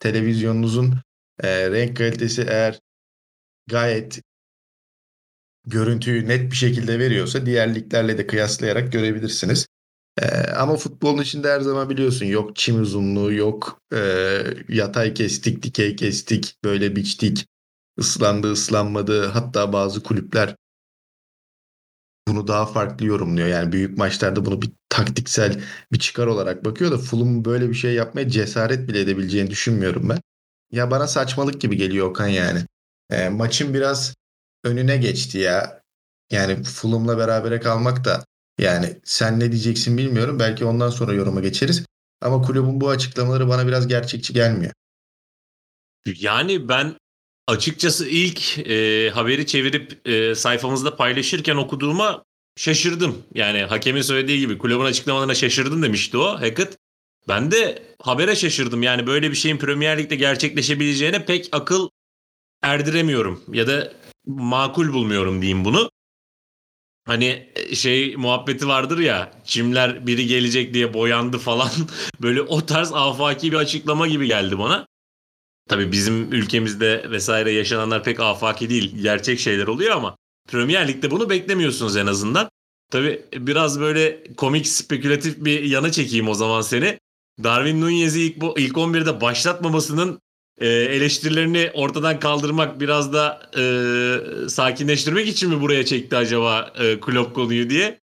televizyonunuzun 0.00 0.94
e, 1.42 1.70
renk 1.70 1.96
kalitesi 1.96 2.46
eğer 2.48 2.80
gayet 3.66 4.20
görüntüyü 5.66 6.28
net 6.28 6.50
bir 6.50 6.56
şekilde 6.56 6.98
veriyorsa 6.98 7.46
diğer 7.46 7.74
liglerle 7.74 8.18
de 8.18 8.26
kıyaslayarak 8.26 8.92
görebilirsiniz. 8.92 9.66
Ee, 10.22 10.26
ama 10.56 10.76
futbolun 10.76 11.22
içinde 11.22 11.50
her 11.52 11.60
zaman 11.60 11.90
biliyorsun 11.90 12.26
yok 12.26 12.56
çim 12.56 12.80
uzunluğu 12.80 13.32
yok 13.32 13.80
e, 13.94 13.98
yatay 14.68 15.14
kestik 15.14 15.62
dikey 15.62 15.96
kestik 15.96 16.54
böyle 16.64 16.96
biçtik 16.96 17.46
ıslandı 17.98 18.52
ıslanmadı 18.52 19.26
hatta 19.26 19.72
bazı 19.72 20.02
kulüpler 20.02 20.56
bunu 22.28 22.48
daha 22.48 22.66
farklı 22.66 23.06
yorumluyor. 23.06 23.48
Yani 23.48 23.72
büyük 23.72 23.98
maçlarda 23.98 24.44
bunu 24.44 24.62
bir 24.62 24.72
taktiksel 24.88 25.62
bir 25.92 25.98
çıkar 25.98 26.26
olarak 26.26 26.64
bakıyor 26.64 26.90
da 26.92 26.98
Fulham'ın 26.98 27.44
böyle 27.44 27.68
bir 27.68 27.74
şey 27.74 27.94
yapmaya 27.94 28.28
cesaret 28.28 28.88
bile 28.88 29.00
edebileceğini 29.00 29.50
düşünmüyorum 29.50 30.08
ben. 30.08 30.20
Ya 30.72 30.90
bana 30.90 31.06
saçmalık 31.06 31.60
gibi 31.60 31.76
geliyor 31.76 32.10
Okan 32.10 32.26
yani. 32.26 32.60
E, 33.10 33.28
maçın 33.28 33.74
biraz 33.74 34.14
önüne 34.64 34.96
geçti 34.96 35.38
ya. 35.38 35.80
Yani 36.30 36.62
Fulham'la 36.62 37.18
berabere 37.18 37.60
kalmak 37.60 38.04
da 38.04 38.24
yani 38.58 39.00
sen 39.04 39.40
ne 39.40 39.52
diyeceksin 39.52 39.98
bilmiyorum. 39.98 40.38
Belki 40.38 40.64
ondan 40.64 40.90
sonra 40.90 41.12
yoruma 41.12 41.40
geçeriz. 41.40 41.84
Ama 42.20 42.42
kulübün 42.42 42.80
bu 42.80 42.88
açıklamaları 42.88 43.48
bana 43.48 43.66
biraz 43.66 43.88
gerçekçi 43.88 44.32
gelmiyor. 44.32 44.72
Yani 46.06 46.68
ben 46.68 46.94
açıkçası 47.46 48.08
ilk 48.08 48.58
e, 48.58 49.10
haberi 49.10 49.46
çevirip 49.46 50.08
e, 50.08 50.34
sayfamızda 50.34 50.96
paylaşırken 50.96 51.56
okuduğuma 51.56 52.24
şaşırdım. 52.56 53.22
Yani 53.34 53.62
hakemin 53.62 54.02
söylediği 54.02 54.38
gibi 54.38 54.58
kulübün 54.58 54.84
açıklamalarına 54.84 55.34
şaşırdım 55.34 55.82
demişti 55.82 56.18
o 56.18 56.40
Hackett. 56.40 56.78
Ben 57.28 57.50
de 57.50 57.82
habere 58.02 58.36
şaşırdım. 58.36 58.82
Yani 58.82 59.06
böyle 59.06 59.30
bir 59.30 59.36
şeyin 59.36 59.58
Premier 59.58 59.98
Lig'de 59.98 60.16
gerçekleşebileceğine 60.16 61.24
pek 61.24 61.48
akıl 61.52 61.88
erdiremiyorum 62.62 63.42
ya 63.52 63.66
da 63.66 63.92
makul 64.26 64.92
bulmuyorum 64.92 65.42
diyeyim 65.42 65.64
bunu. 65.64 65.90
Hani 67.04 67.52
şey 67.74 68.16
muhabbeti 68.16 68.68
vardır 68.68 68.98
ya 68.98 69.32
çimler 69.44 70.06
biri 70.06 70.26
gelecek 70.26 70.74
diye 70.74 70.94
boyandı 70.94 71.38
falan 71.38 71.70
böyle 72.22 72.42
o 72.42 72.66
tarz 72.66 72.92
afaki 72.92 73.52
bir 73.52 73.56
açıklama 73.56 74.06
gibi 74.06 74.26
geldi 74.26 74.58
bana. 74.58 74.86
Tabii 75.68 75.92
bizim 75.92 76.32
ülkemizde 76.32 77.10
vesaire 77.10 77.52
yaşananlar 77.52 78.04
pek 78.04 78.20
afaki 78.20 78.70
değil 78.70 79.02
gerçek 79.02 79.40
şeyler 79.40 79.66
oluyor 79.66 79.96
ama 79.96 80.16
Premier 80.48 80.88
Lig'de 80.88 81.10
bunu 81.10 81.30
beklemiyorsunuz 81.30 81.96
en 81.96 82.06
azından. 82.06 82.48
Tabii 82.90 83.24
biraz 83.32 83.80
böyle 83.80 84.24
komik 84.36 84.66
spekülatif 84.66 85.44
bir 85.44 85.62
yana 85.62 85.92
çekeyim 85.92 86.28
o 86.28 86.34
zaman 86.34 86.60
seni. 86.60 86.98
Darwin 87.44 87.80
Nunez'i 87.80 88.22
ilk, 88.22 88.36
ilk 88.56 88.76
11'de 88.76 89.20
başlatmamasının 89.20 90.20
e, 90.58 90.68
eleştirilerini 90.68 91.70
ortadan 91.74 92.20
kaldırmak 92.20 92.80
biraz 92.80 93.12
da 93.12 93.50
e, 93.56 94.48
sakinleştirmek 94.48 95.28
için 95.28 95.50
mi 95.50 95.60
buraya 95.60 95.84
çekti 95.84 96.16
acaba 96.16 96.72
e, 96.78 97.00
Klopp 97.00 97.34
konuyu 97.34 97.70
diye 97.70 98.00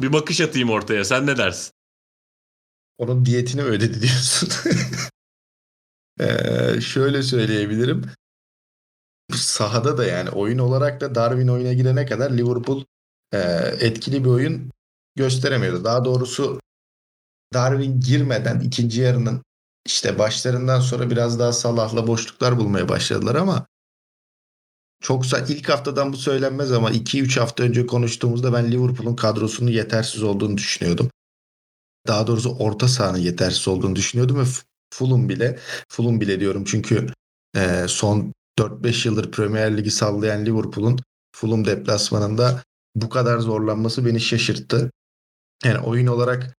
bir 0.00 0.12
bakış 0.12 0.40
atayım 0.40 0.70
ortaya. 0.70 1.04
Sen 1.04 1.26
ne 1.26 1.36
dersin? 1.36 1.72
Onun 2.98 3.24
diyetini 3.24 3.62
ödedi 3.62 4.02
diyorsun. 4.02 4.48
ee, 6.20 6.80
şöyle 6.80 7.22
söyleyebilirim. 7.22 8.10
Sahada 9.34 9.98
da 9.98 10.06
yani 10.06 10.30
oyun 10.30 10.58
olarak 10.58 11.00
da 11.00 11.14
Darwin 11.14 11.48
oyuna 11.48 11.72
girene 11.72 12.06
kadar 12.06 12.30
Liverpool 12.30 12.84
e, 13.32 13.38
etkili 13.80 14.24
bir 14.24 14.30
oyun 14.30 14.70
gösteremiyordu. 15.16 15.84
Daha 15.84 16.04
doğrusu 16.04 16.60
Darwin 17.54 18.00
girmeden 18.00 18.60
ikinci 18.60 19.00
yarının 19.00 19.42
işte 19.86 20.18
başlarından 20.18 20.80
sonra 20.80 21.10
biraz 21.10 21.38
daha 21.38 21.52
Salah'la 21.52 22.06
boşluklar 22.06 22.58
bulmaya 22.58 22.88
başladılar 22.88 23.34
ama 23.34 23.66
çoksa 25.00 25.38
ilk 25.38 25.68
haftadan 25.68 26.12
bu 26.12 26.16
söylenmez 26.16 26.72
ama 26.72 26.90
2-3 26.90 27.40
hafta 27.40 27.62
önce 27.62 27.86
konuştuğumuzda 27.86 28.52
ben 28.52 28.72
Liverpool'un 28.72 29.16
kadrosunun 29.16 29.70
yetersiz 29.70 30.22
olduğunu 30.22 30.56
düşünüyordum. 30.56 31.10
Daha 32.06 32.26
doğrusu 32.26 32.56
orta 32.58 32.88
sahanın 32.88 33.18
yetersiz 33.18 33.68
olduğunu 33.68 33.96
düşünüyordum 33.96 34.40
ve 34.40 34.44
Fulham 34.90 35.28
bile 35.28 35.58
Fulham 35.88 36.20
bile 36.20 36.40
diyorum 36.40 36.64
çünkü 36.64 37.06
e, 37.56 37.84
son 37.88 38.32
4-5 38.58 39.08
yıldır 39.08 39.30
Premier 39.32 39.76
Ligi 39.76 39.90
sallayan 39.90 40.46
Liverpool'un 40.46 40.98
Fulham 41.32 41.64
deplasmanında 41.64 42.62
bu 42.94 43.08
kadar 43.08 43.38
zorlanması 43.38 44.06
beni 44.06 44.20
şaşırttı. 44.20 44.90
Yani 45.64 45.78
oyun 45.78 46.06
olarak 46.06 46.56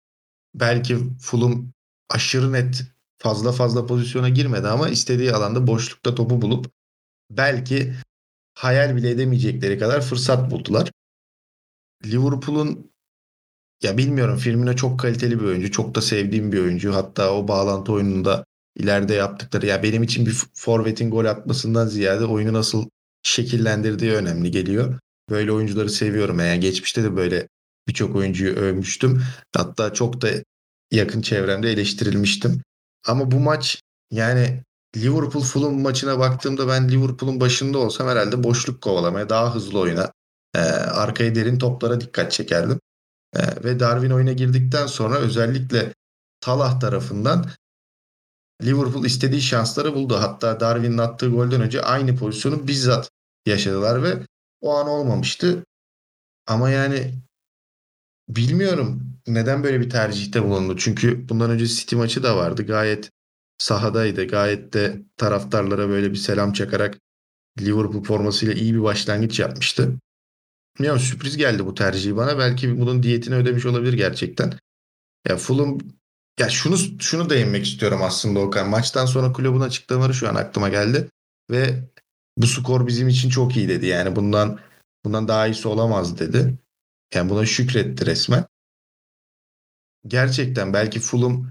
belki 0.55 0.99
Fulham 1.21 1.73
aşırı 2.11 2.53
net 2.53 2.85
fazla 3.19 3.53
fazla 3.53 3.87
pozisyona 3.87 4.29
girmedi 4.29 4.69
ama 4.69 4.89
istediği 4.89 5.33
alanda 5.33 5.67
boşlukta 5.67 6.15
topu 6.15 6.43
bulup 6.43 6.67
belki 7.31 7.95
hayal 8.55 8.97
bile 8.97 9.11
edemeyecekleri 9.11 9.79
kadar 9.79 10.01
fırsat 10.01 10.51
buldular. 10.51 10.91
Liverpool'un 12.05 12.91
ya 13.83 13.99
bilmiyorum 13.99 14.39
Firmino 14.39 14.77
çok 14.77 15.01
kaliteli 15.01 15.41
bir 15.41 15.45
oyuncu. 15.45 15.71
Çok 15.71 15.95
da 15.95 16.01
sevdiğim 16.01 16.53
bir 16.53 16.59
oyuncu. 16.59 16.95
Hatta 16.95 17.33
o 17.33 17.49
bağlantı 17.49 17.93
oyununda 17.93 18.45
ileride 18.77 19.15
yaptıkları 19.15 19.67
ya 19.67 19.83
benim 19.83 20.03
için 20.03 20.27
bir 20.27 20.37
forvetin 20.55 21.11
gol 21.11 21.25
atmasından 21.25 21.87
ziyade 21.87 22.25
oyunu 22.25 22.53
nasıl 22.53 22.89
şekillendirdiği 23.23 24.13
önemli 24.13 24.51
geliyor. 24.51 24.99
Böyle 25.31 25.53
oyuncuları 25.53 25.91
seviyorum. 25.91 26.39
Yani 26.39 26.61
geçmişte 26.61 27.03
de 27.03 27.17
böyle 27.17 27.49
birçok 27.89 28.17
oyuncuyu 28.17 28.55
övmüştüm. 28.55 29.23
Hatta 29.57 29.93
çok 29.93 30.21
da 30.21 30.29
yakın 30.93 31.21
çevremde 31.21 31.71
eleştirilmiştim. 31.71 32.63
Ama 33.07 33.31
bu 33.31 33.41
maç 33.41 33.83
yani 34.11 34.63
Liverpool 34.97 35.43
Fulham 35.43 35.81
maçına 35.81 36.19
baktığımda 36.19 36.69
ben 36.69 36.89
Liverpool'un 36.89 37.41
başında 37.41 37.79
olsam 37.79 38.09
herhalde 38.09 38.45
boşluk 38.45 38.81
kovalamaya, 38.83 39.29
daha 39.29 39.55
hızlı 39.55 39.79
oyuna, 39.79 40.13
e, 40.55 40.59
arkaya 40.59 41.35
derin 41.35 41.59
toplara 41.59 42.01
dikkat 42.01 42.33
çekerdim. 42.33 42.81
E, 43.35 43.65
ve 43.65 43.81
Darwin 43.81 44.11
oyuna 44.11 44.33
girdikten 44.33 44.87
sonra 44.87 45.17
özellikle 45.17 45.95
Talah 46.41 46.81
tarafından 46.81 47.47
Liverpool 48.63 49.05
istediği 49.05 49.41
şansları 49.41 49.95
buldu. 49.95 50.17
Hatta 50.21 50.61
Darwin'in 50.61 50.99
attığı 50.99 51.29
golden 51.29 51.61
önce 51.61 51.83
aynı 51.83 52.17
pozisyonu 52.17 52.69
bizzat 52.69 53.11
yaşadılar 53.47 54.03
ve 54.03 54.19
o 54.61 54.75
an 54.77 54.89
olmamıştı. 54.89 55.65
Ama 56.47 56.71
yani 56.71 57.15
bilmiyorum 58.29 59.03
neden 59.27 59.65
böyle 59.65 59.81
bir 59.81 59.91
tercihte 59.91 60.43
bulundu? 60.43 60.77
Çünkü 60.77 61.29
bundan 61.29 61.51
önce 61.51 61.67
City 61.67 61.97
maçı 61.97 62.23
da 62.23 62.37
vardı. 62.37 62.67
Gayet 62.67 63.11
sahadaydı. 63.59 64.25
Gayet 64.25 64.73
de 64.73 65.03
taraftarlara 65.17 65.89
böyle 65.89 66.11
bir 66.11 66.17
selam 66.17 66.53
çakarak 66.53 66.99
Liverpool 67.61 68.05
formasıyla 68.05 68.55
iyi 68.55 68.75
bir 68.75 68.83
başlangıç 68.83 69.41
yapmıştı. 69.41 69.93
Bilmiyorum 70.79 71.01
sürpriz 71.01 71.37
geldi 71.37 71.67
bu 71.67 71.75
tercihi 71.75 72.17
bana. 72.17 72.39
Belki 72.39 72.81
bunun 72.81 73.03
diyetini 73.03 73.35
ödemiş 73.35 73.67
olabilir 73.67 73.93
gerçekten. 73.93 74.53
Ya 75.29 75.37
Fulham 75.37 75.79
ya 76.41 76.49
şunu 76.49 76.77
şunu 77.01 77.31
değinmek 77.31 77.67
istiyorum 77.67 78.01
aslında 78.03 78.41
Okan. 78.41 78.69
Maçtan 78.69 79.07
sonra 79.07 79.33
kulübün 79.33 79.61
açıklamaları 79.61 80.15
şu 80.15 80.29
an 80.29 80.35
aklıma 80.35 80.69
geldi 80.69 81.09
ve 81.51 81.85
bu 82.37 82.47
skor 82.47 82.87
bizim 82.87 83.09
için 83.09 83.31
çok 83.31 83.57
iyi 83.57 83.69
dedi. 83.69 83.87
Yani 83.87 84.17
bundan 84.17 84.59
bundan 85.05 85.29
daha 85.29 85.47
iyisi 85.47 85.69
olamaz 85.69 86.19
dedi. 86.19 86.55
Yani 87.15 87.31
buna 87.31 87.47
şükretti 87.47 88.07
resmen 88.07 88.47
gerçekten 90.07 90.73
belki 90.73 91.01
Fulham 91.01 91.51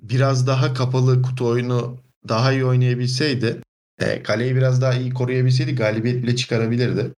biraz 0.00 0.46
daha 0.46 0.74
kapalı 0.74 1.22
kutu 1.22 1.46
oyunu 1.46 1.98
daha 2.28 2.52
iyi 2.52 2.64
oynayabilseydi, 2.64 3.60
e, 3.98 4.22
kaleyi 4.22 4.56
biraz 4.56 4.82
daha 4.82 4.94
iyi 4.94 5.14
koruyabilseydi 5.14 5.74
galibiyet 5.74 6.22
bile 6.22 6.36
çıkarabilirdi. 6.36 7.12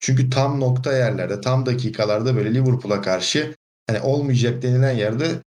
Çünkü 0.00 0.30
tam 0.30 0.60
nokta 0.60 0.96
yerlerde, 0.96 1.40
tam 1.40 1.66
dakikalarda 1.66 2.36
böyle 2.36 2.54
Liverpool'a 2.54 3.02
karşı 3.02 3.54
hani 3.86 4.00
olmayacak 4.00 4.62
denilen 4.62 4.92
yerde 4.92 5.42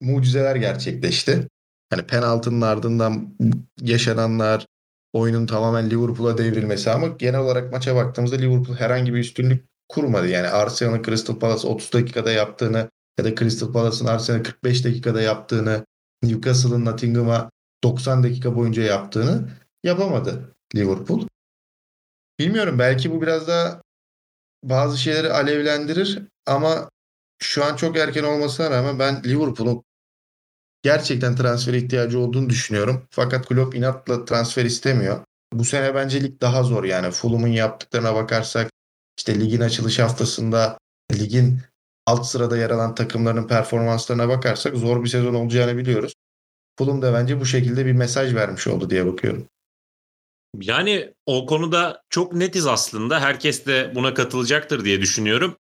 mucizeler 0.00 0.56
gerçekleşti. 0.56 1.48
Hani 1.90 2.02
penaltının 2.02 2.60
ardından 2.60 3.36
yaşananlar, 3.80 4.66
oyunun 5.12 5.46
tamamen 5.46 5.90
Liverpool'a 5.90 6.38
devrilmesi 6.38 6.90
ama 6.90 7.08
genel 7.08 7.40
olarak 7.40 7.72
maça 7.72 7.96
baktığımızda 7.96 8.36
Liverpool 8.36 8.76
herhangi 8.76 9.14
bir 9.14 9.18
üstünlük 9.18 9.64
kurmadı. 9.88 10.28
Yani 10.28 10.48
Arsenal'ın 10.48 11.02
Crystal 11.02 11.38
Palace 11.38 11.68
30 11.68 11.92
dakikada 11.92 12.32
yaptığını 12.32 12.90
ya 13.18 13.24
da 13.24 13.34
Crystal 13.34 13.72
Palace'ın 13.72 14.08
Arsenal 14.08 14.42
45 14.42 14.84
dakikada 14.84 15.22
yaptığını, 15.22 15.84
Newcastle'ın 16.22 16.84
Nottingham'a 16.84 17.50
90 17.84 18.22
dakika 18.22 18.56
boyunca 18.56 18.82
yaptığını 18.82 19.48
yapamadı 19.84 20.54
Liverpool. 20.74 21.26
Bilmiyorum 22.38 22.78
belki 22.78 23.10
bu 23.10 23.22
biraz 23.22 23.48
daha 23.48 23.82
bazı 24.68 24.98
şeyleri 24.98 25.32
alevlendirir 25.32 26.22
ama 26.46 26.90
şu 27.42 27.64
an 27.64 27.76
çok 27.76 27.96
erken 27.96 28.24
olmasına 28.24 28.70
rağmen 28.70 28.98
ben 28.98 29.22
Liverpool'un 29.24 29.84
gerçekten 30.82 31.36
transfer 31.36 31.74
ihtiyacı 31.74 32.18
olduğunu 32.18 32.50
düşünüyorum. 32.50 33.06
Fakat 33.10 33.48
Klopp 33.48 33.74
inatla 33.74 34.24
transfer 34.24 34.64
istemiyor. 34.64 35.24
Bu 35.52 35.64
sene 35.64 35.94
bence 35.94 36.22
lig 36.22 36.40
daha 36.40 36.62
zor 36.62 36.84
yani. 36.84 37.10
Fulham'ın 37.10 37.48
yaptıklarına 37.48 38.14
bakarsak 38.14 38.70
işte 39.18 39.40
ligin 39.40 39.60
açılış 39.60 39.98
haftasında 39.98 40.78
ligin 41.12 41.60
alt 42.06 42.26
sırada 42.26 42.56
yer 42.56 42.70
alan 42.70 42.94
takımların 42.94 43.48
performanslarına 43.48 44.28
bakarsak 44.28 44.76
zor 44.76 45.04
bir 45.04 45.08
sezon 45.08 45.34
olacağını 45.34 45.76
biliyoruz. 45.76 46.12
Fulham 46.78 47.02
da 47.02 47.12
bence 47.12 47.40
bu 47.40 47.46
şekilde 47.46 47.86
bir 47.86 47.92
mesaj 47.92 48.34
vermiş 48.34 48.66
oldu 48.66 48.90
diye 48.90 49.06
bakıyorum. 49.06 49.48
Yani 50.60 51.14
o 51.26 51.46
konuda 51.46 52.02
çok 52.10 52.32
netiz 52.32 52.66
aslında. 52.66 53.20
Herkes 53.20 53.66
de 53.66 53.92
buna 53.94 54.14
katılacaktır 54.14 54.84
diye 54.84 55.00
düşünüyorum. 55.00 55.56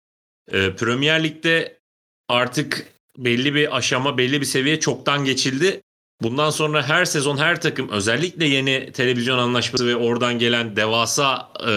Ee, 0.52 0.76
Premier 0.76 1.24
Lig'de 1.24 1.80
artık 2.28 2.88
belli 3.18 3.56
bir 3.56 3.78
aşama, 3.78 4.18
belli 4.18 4.42
bir 4.42 4.46
seviye 4.46 4.80
çoktan 4.80 5.26
geçildi. 5.26 5.82
Bundan 6.22 6.50
sonra 6.50 6.90
her 6.90 7.06
sezon 7.06 7.38
her 7.38 7.62
takım 7.62 7.90
özellikle 7.90 8.46
yeni 8.46 8.92
televizyon 8.92 9.38
anlaşması 9.38 9.88
ve 9.88 9.96
oradan 9.96 10.40
gelen 10.40 10.76
devasa 10.76 11.52
e, 11.60 11.74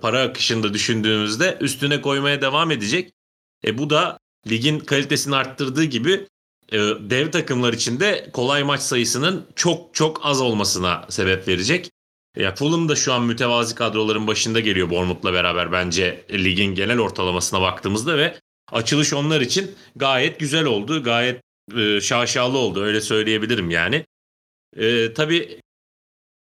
para 0.00 0.20
akışında 0.20 0.74
düşündüğümüzde 0.74 1.56
üstüne 1.60 2.00
koymaya 2.00 2.40
devam 2.40 2.70
edecek. 2.70 3.12
E 3.66 3.78
bu 3.78 3.90
da 3.90 4.18
ligin 4.50 4.78
kalitesini 4.78 5.36
arttırdığı 5.36 5.84
gibi 5.84 6.26
e, 6.72 6.78
dev 7.00 7.30
takımlar 7.30 7.72
için 7.72 8.00
de 8.00 8.30
kolay 8.32 8.62
maç 8.62 8.80
sayısının 8.80 9.46
çok 9.56 9.94
çok 9.94 10.20
az 10.26 10.40
olmasına 10.40 11.06
sebep 11.08 11.48
verecek. 11.48 11.90
Ya 12.36 12.54
Fulham 12.54 12.88
da 12.88 12.96
şu 12.96 13.12
an 13.12 13.24
mütevazi 13.24 13.74
kadroların 13.74 14.26
başında 14.26 14.60
geliyor 14.60 14.90
Bournemouth'la 14.90 15.32
beraber 15.32 15.72
bence 15.72 16.24
ligin 16.30 16.74
genel 16.74 17.00
ortalamasına 17.00 17.60
baktığımızda 17.60 18.18
ve 18.18 18.38
açılış 18.72 19.12
onlar 19.12 19.40
için 19.40 19.74
gayet 19.96 20.40
güzel 20.40 20.64
oldu. 20.64 21.02
Gayet 21.02 21.42
e, 21.76 22.00
şaşalı 22.00 22.58
oldu 22.58 22.82
öyle 22.82 23.00
söyleyebilirim 23.00 23.70
yani. 23.70 24.06
E, 24.76 25.14
tabii 25.14 25.60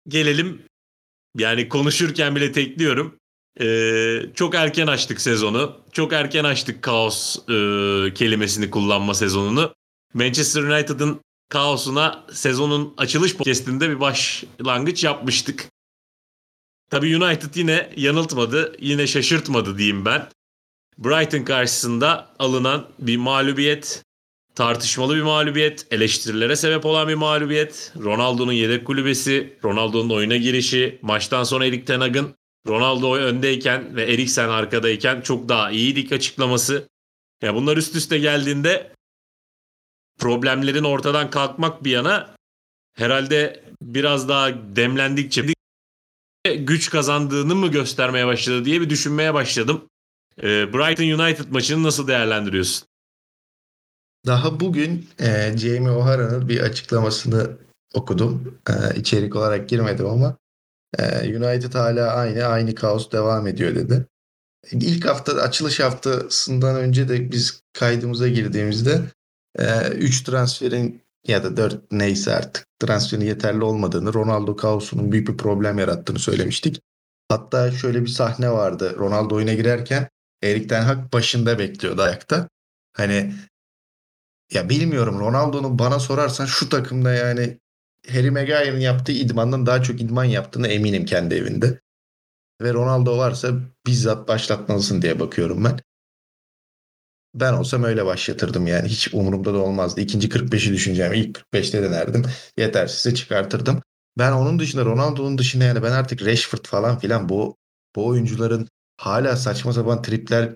gelelim 0.08 0.62
yani 1.38 1.70
konuşurken 1.70 2.36
bile 2.36 2.52
tekliyorum. 2.52 3.16
E, 3.62 3.68
çok 4.36 4.56
erken 4.56 4.88
açtık 4.88 5.22
sezonu. 5.22 5.82
Çok 5.92 6.14
erken 6.14 6.44
açtık 6.44 6.82
kaos 6.82 7.38
e, 7.38 7.54
kelimesini 8.14 8.70
kullanma 8.70 9.14
sezonunu. 9.14 9.76
Manchester 10.14 10.64
United'ın 10.64 11.22
kaosuna 11.50 12.26
sezonun 12.34 12.94
açılış 12.98 13.36
podcastinde 13.36 13.90
bir 13.90 14.00
başlangıç 14.00 15.04
yapmıştık. 15.04 15.66
Tabii 16.90 17.18
United 17.18 17.56
yine 17.56 17.90
yanıltmadı, 17.98 18.76
yine 18.80 19.08
şaşırtmadı 19.08 19.78
diyeyim 19.78 20.06
ben. 20.06 20.30
Brighton 20.98 21.44
karşısında 21.44 22.36
alınan 22.40 22.88
bir 23.00 23.18
mağlubiyet, 23.18 24.04
tartışmalı 24.56 25.16
bir 25.16 25.22
mağlubiyet, 25.22 25.88
eleştirilere 25.92 26.56
sebep 26.56 26.86
olan 26.86 27.08
bir 27.08 27.16
mağlubiyet. 27.16 27.94
Ronaldo'nun 28.04 28.52
yedek 28.52 28.86
kulübesi, 28.88 29.58
Ronaldo'nun 29.64 30.10
oyuna 30.10 30.38
girişi, 30.38 31.00
maçtan 31.02 31.44
sonra 31.44 31.66
Erik 31.66 31.88
Ten 31.88 32.00
Hag'ın 32.00 32.36
Ronaldo 32.68 33.16
öndeyken 33.16 33.96
ve 33.96 34.04
Eriksen 34.14 34.50
arkadayken 34.50 35.22
çok 35.22 35.50
daha 35.50 35.72
iyiydik 35.72 36.12
açıklaması. 36.12 36.90
Ya 37.42 37.56
bunlar 37.56 37.78
üst 37.78 37.96
üste 37.96 38.18
geldiğinde 38.18 38.95
problemlerin 40.20 40.84
ortadan 40.84 41.30
kalkmak 41.30 41.84
bir 41.84 41.92
yana 41.92 42.36
herhalde 42.94 43.64
biraz 43.82 44.30
daha 44.30 44.76
demlendikçe 44.76 45.46
güç 46.54 46.90
kazandığını 46.90 47.56
mı 47.56 47.68
göstermeye 47.68 48.28
başladı 48.28 48.66
diye 48.66 48.82
bir 48.82 48.90
düşünmeye 48.90 49.34
başladım. 49.34 49.90
Ee, 50.44 50.74
Brighton 50.74 51.24
United 51.24 51.46
maçını 51.50 51.84
nasıl 51.84 52.08
değerlendiriyorsun? 52.08 52.88
Daha 54.26 54.60
bugün 54.60 55.10
e, 55.20 55.58
Jamie 55.58 55.92
O'Hara'nın 55.92 56.50
bir 56.50 56.60
açıklamasını 56.60 57.58
okudum. 57.94 58.60
E, 58.70 59.00
içerik 59.00 59.36
olarak 59.36 59.70
girmedim 59.70 60.06
ama 60.06 60.38
e, 61.00 61.38
United 61.38 61.74
hala 61.74 62.12
aynı, 62.12 62.46
aynı 62.46 62.76
kaos 62.76 63.12
devam 63.12 63.48
ediyor 63.48 63.76
dedi. 63.76 64.06
İlk 64.72 65.06
hafta 65.06 65.34
açılış 65.34 65.80
haftasından 65.80 66.76
önce 66.76 67.10
de 67.10 67.32
biz 67.32 67.62
kaydımıza 67.74 68.28
girdiğimizde 68.28 69.02
3 69.96 70.24
transferin 70.24 71.02
ya 71.28 71.44
da 71.44 71.58
4 71.58 71.92
neyse 71.92 72.36
artık 72.36 72.66
transferin 72.80 73.26
yeterli 73.26 73.64
olmadığını, 73.64 74.14
Ronaldo 74.14 74.56
kaosunun 74.56 75.12
büyük 75.12 75.28
bir 75.28 75.38
problem 75.38 75.80
yarattığını 75.80 76.20
söylemiştik. 76.20 76.82
Hatta 77.30 77.72
şöyle 77.72 78.02
bir 78.02 78.08
sahne 78.08 78.52
vardı. 78.52 78.96
Ronaldo 78.98 79.36
oyuna 79.36 79.54
girerken 79.54 80.10
Erik 80.44 80.70
Ten 80.70 80.82
Hag 80.82 81.14
başında 81.14 81.60
bekliyordu 81.60 82.02
ayakta. 82.02 82.50
Hani 82.94 83.34
ya 84.54 84.70
bilmiyorum 84.70 85.20
Ronaldo'nun 85.20 85.80
bana 85.80 86.00
sorarsan 86.00 86.46
şu 86.46 86.70
takımda 86.70 87.14
yani 87.14 87.60
Harry 88.12 88.32
Maguire'ın 88.32 88.80
yaptığı 88.80 89.12
idmandan 89.12 89.66
daha 89.66 89.84
çok 89.84 90.02
idman 90.02 90.24
yaptığını 90.24 90.68
eminim 90.68 91.06
kendi 91.06 91.36
evinde. 91.36 91.80
Ve 92.62 92.74
Ronaldo 92.74 93.18
varsa 93.18 93.52
bizzat 93.88 94.28
başlatmalısın 94.28 95.02
diye 95.02 95.20
bakıyorum 95.20 95.64
ben. 95.64 95.80
Ben 97.36 97.54
olsam 97.54 97.84
öyle 97.84 98.06
başlatırdım 98.06 98.68
yani. 98.68 98.88
Hiç 98.88 99.14
umurumda 99.14 99.54
da 99.54 99.58
olmazdı. 99.58 100.02
İkinci 100.02 100.30
45'i 100.30 100.74
düşüneceğim. 100.74 101.14
İlk 101.14 101.38
45'te 101.38 101.84
denerdim. 101.84 102.26
Yetersizse 102.58 103.16
çıkartırdım. 103.16 103.82
Ben 104.18 104.32
onun 104.32 104.60
dışında 104.60 104.86
Ronaldo'nun 104.86 105.38
dışında 105.38 105.64
yani 105.64 105.84
ben 105.84 105.92
artık 105.92 106.26
Rashford 106.26 106.66
falan 106.66 107.00
filan 107.00 107.30
bu 107.30 107.58
bu 107.96 108.08
oyuncuların 108.08 108.68
hala 108.98 109.36
saçma 109.36 109.74
sapan 109.74 110.02
tripler 110.02 110.50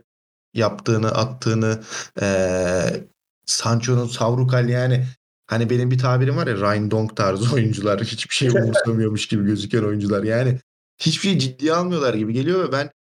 yaptığını, 0.54 1.12
attığını 1.12 1.82
ee, 2.22 3.04
Sancho'nun 3.46 4.08
savrukal 4.08 4.70
yani 4.70 5.06
hani 5.48 5.70
benim 5.70 5.92
bir 5.92 5.98
tabirim 5.98 6.38
var 6.38 6.48
ya 6.48 6.56
Ryan 6.56 6.92
Donk 6.92 7.18
tarzı 7.18 7.54
oyuncular 7.56 8.04
hiçbir 8.04 8.36
şey 8.36 8.50
umursamıyormuş 8.50 9.28
gibi 9.28 9.46
gözüken 9.46 9.84
oyuncular 9.84 10.24
yani 10.24 10.60
hiçbir 10.98 11.30
şey 11.30 11.40
ciddiye 11.40 11.74
almıyorlar 11.74 12.14
gibi 12.14 12.34
geliyor 12.34 12.68
ve 12.68 12.72
ben 12.72 12.92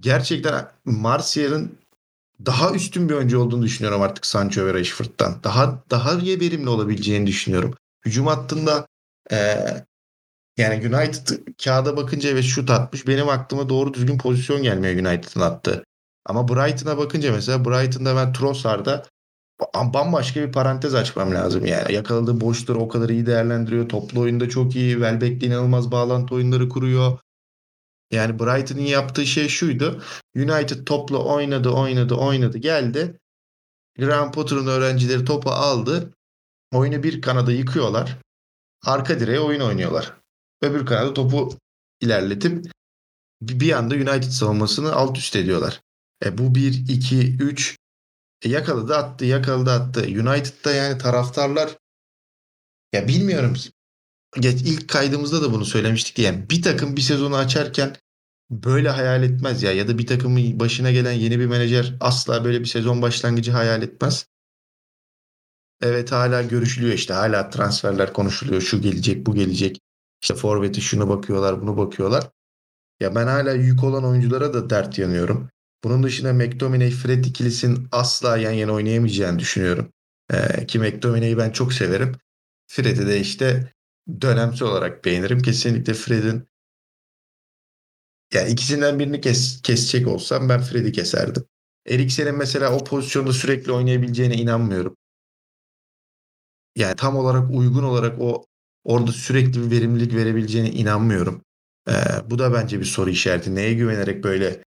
gerçekten 0.00 0.68
Martial'ın 0.84 1.78
daha 2.46 2.72
üstün 2.72 3.08
bir 3.08 3.14
oyuncu 3.14 3.40
olduğunu 3.40 3.62
düşünüyorum 3.62 4.02
artık 4.02 4.26
Sancho 4.26 4.66
ve 4.66 4.74
Rashford'dan. 4.74 5.40
Daha 5.44 5.82
daha 5.90 6.18
verimli 6.18 6.68
olabileceğini 6.68 7.26
düşünüyorum. 7.26 7.74
Hücum 8.06 8.26
hattında 8.26 8.86
e, 9.32 9.36
yani 10.58 10.96
United 10.96 11.28
kağıda 11.64 11.96
bakınca 11.96 12.30
evet 12.30 12.44
şut 12.44 12.70
atmış. 12.70 13.06
Benim 13.06 13.28
aklıma 13.28 13.68
doğru 13.68 13.94
düzgün 13.94 14.18
pozisyon 14.18 14.62
gelmiyor 14.62 14.94
United'ın 14.94 15.40
attığı. 15.40 15.84
Ama 16.26 16.48
Brighton'a 16.48 16.98
bakınca 16.98 17.32
mesela 17.32 17.64
Brighton'da 17.64 18.16
ben 18.16 18.32
Trossard'a 18.32 19.04
bambaşka 19.94 20.40
bir 20.40 20.52
parantez 20.52 20.94
açmam 20.94 21.34
lazım 21.34 21.66
yani. 21.66 21.92
Yakaladığı 21.92 22.40
boşları 22.40 22.78
o 22.78 22.88
kadar 22.88 23.08
iyi 23.08 23.26
değerlendiriyor. 23.26 23.88
Toplu 23.88 24.20
oyunda 24.20 24.48
çok 24.48 24.76
iyi. 24.76 24.92
Welbeck'le 24.92 25.42
inanılmaz 25.42 25.90
bağlantı 25.92 26.34
oyunları 26.34 26.68
kuruyor. 26.68 27.18
Yani 28.10 28.38
Brighton'ın 28.38 28.80
yaptığı 28.80 29.26
şey 29.26 29.48
şuydu. 29.48 30.02
United 30.36 30.86
topla 30.86 31.18
oynadı, 31.18 31.70
oynadı, 31.70 32.14
oynadı, 32.14 32.58
geldi. 32.58 33.20
Graham 33.98 34.32
Potter'ın 34.32 34.66
öğrencileri 34.66 35.24
topu 35.24 35.50
aldı. 35.50 36.14
Oyunu 36.72 37.02
bir 37.02 37.20
kanada 37.20 37.52
yıkıyorlar. 37.52 38.18
Arka 38.84 39.20
direğe 39.20 39.40
oyun 39.40 39.60
oynuyorlar. 39.60 40.12
Öbür 40.62 40.86
kanada 40.86 41.14
topu 41.14 41.58
ilerletip 42.00 42.72
bir 43.42 43.72
anda 43.72 43.94
United 43.94 44.30
savunmasını 44.30 44.92
alt 44.92 45.18
üst 45.18 45.36
ediyorlar. 45.36 45.80
E 46.24 46.38
bu 46.38 46.54
1, 46.54 46.88
2, 46.88 47.36
3 47.36 47.76
e 48.42 48.48
yakaladı 48.48 48.96
attı, 48.96 49.24
yakaladı 49.24 49.70
attı. 49.70 50.00
United'da 50.00 50.74
yani 50.74 50.98
taraftarlar 50.98 51.76
ya 52.92 53.08
bilmiyorum 53.08 53.54
geç 54.40 54.62
ilk 54.62 54.88
kaydımızda 54.88 55.42
da 55.42 55.52
bunu 55.52 55.64
söylemiştik 55.64 56.18
yani 56.18 56.50
bir 56.50 56.62
takım 56.62 56.96
bir 56.96 57.00
sezonu 57.00 57.36
açarken 57.36 57.96
böyle 58.50 58.90
hayal 58.90 59.22
etmez 59.22 59.62
ya 59.62 59.72
ya 59.72 59.88
da 59.88 59.98
bir 59.98 60.06
takımın 60.06 60.60
başına 60.60 60.90
gelen 60.90 61.12
yeni 61.12 61.38
bir 61.38 61.46
menajer 61.46 61.94
asla 62.00 62.44
böyle 62.44 62.60
bir 62.60 62.66
sezon 62.66 63.02
başlangıcı 63.02 63.52
hayal 63.52 63.82
etmez. 63.82 64.26
Evet 65.82 66.12
hala 66.12 66.42
görüşülüyor 66.42 66.94
işte 66.94 67.14
hala 67.14 67.50
transferler 67.50 68.12
konuşuluyor 68.12 68.60
şu 68.60 68.80
gelecek 68.80 69.26
bu 69.26 69.34
gelecek 69.34 69.80
işte 70.22 70.34
forveti 70.34 70.80
şunu 70.80 71.08
bakıyorlar 71.08 71.62
bunu 71.62 71.76
bakıyorlar. 71.76 72.30
Ya 73.00 73.14
ben 73.14 73.26
hala 73.26 73.52
yük 73.52 73.84
olan 73.84 74.04
oyunculara 74.04 74.54
da 74.54 74.70
dert 74.70 74.98
yanıyorum. 74.98 75.50
Bunun 75.84 76.02
dışında 76.02 76.32
McTominay 76.32 76.90
Fred 76.90 77.24
ikilisinin 77.24 77.88
asla 77.92 78.36
yan 78.38 78.52
yana 78.52 78.72
oynayamayacağını 78.72 79.38
düşünüyorum. 79.38 79.92
Ee, 80.32 80.66
ki 80.66 80.78
McTominay'i 80.78 81.38
ben 81.38 81.50
çok 81.50 81.72
severim. 81.72 82.16
Fred'i 82.66 83.06
de 83.06 83.20
işte 83.20 83.72
dönemsel 84.20 84.68
olarak 84.68 85.04
beğenirim. 85.04 85.42
Kesinlikle 85.42 85.94
Fred'in 85.94 86.48
yani 88.32 88.50
ikisinden 88.50 88.98
birini 88.98 89.20
kes, 89.20 89.62
kesecek 89.62 90.08
olsam 90.08 90.48
ben 90.48 90.62
Fred'i 90.62 90.92
keserdim. 90.92 91.44
Eriksen'in 91.86 92.34
mesela 92.34 92.72
o 92.76 92.84
pozisyonda 92.84 93.32
sürekli 93.32 93.72
oynayabileceğine 93.72 94.34
inanmıyorum. 94.34 94.96
Yani 96.76 96.96
tam 96.96 97.16
olarak 97.16 97.50
uygun 97.50 97.82
olarak 97.82 98.20
o 98.20 98.44
orada 98.84 99.12
sürekli 99.12 99.62
bir 99.62 99.70
verimlilik 99.70 100.14
verebileceğine 100.14 100.70
inanmıyorum. 100.70 101.44
Ee, 101.88 101.92
bu 102.30 102.38
da 102.38 102.52
bence 102.52 102.80
bir 102.80 102.84
soru 102.84 103.10
işareti. 103.10 103.54
Neye 103.54 103.74
güvenerek 103.74 104.24
böyle 104.24 104.64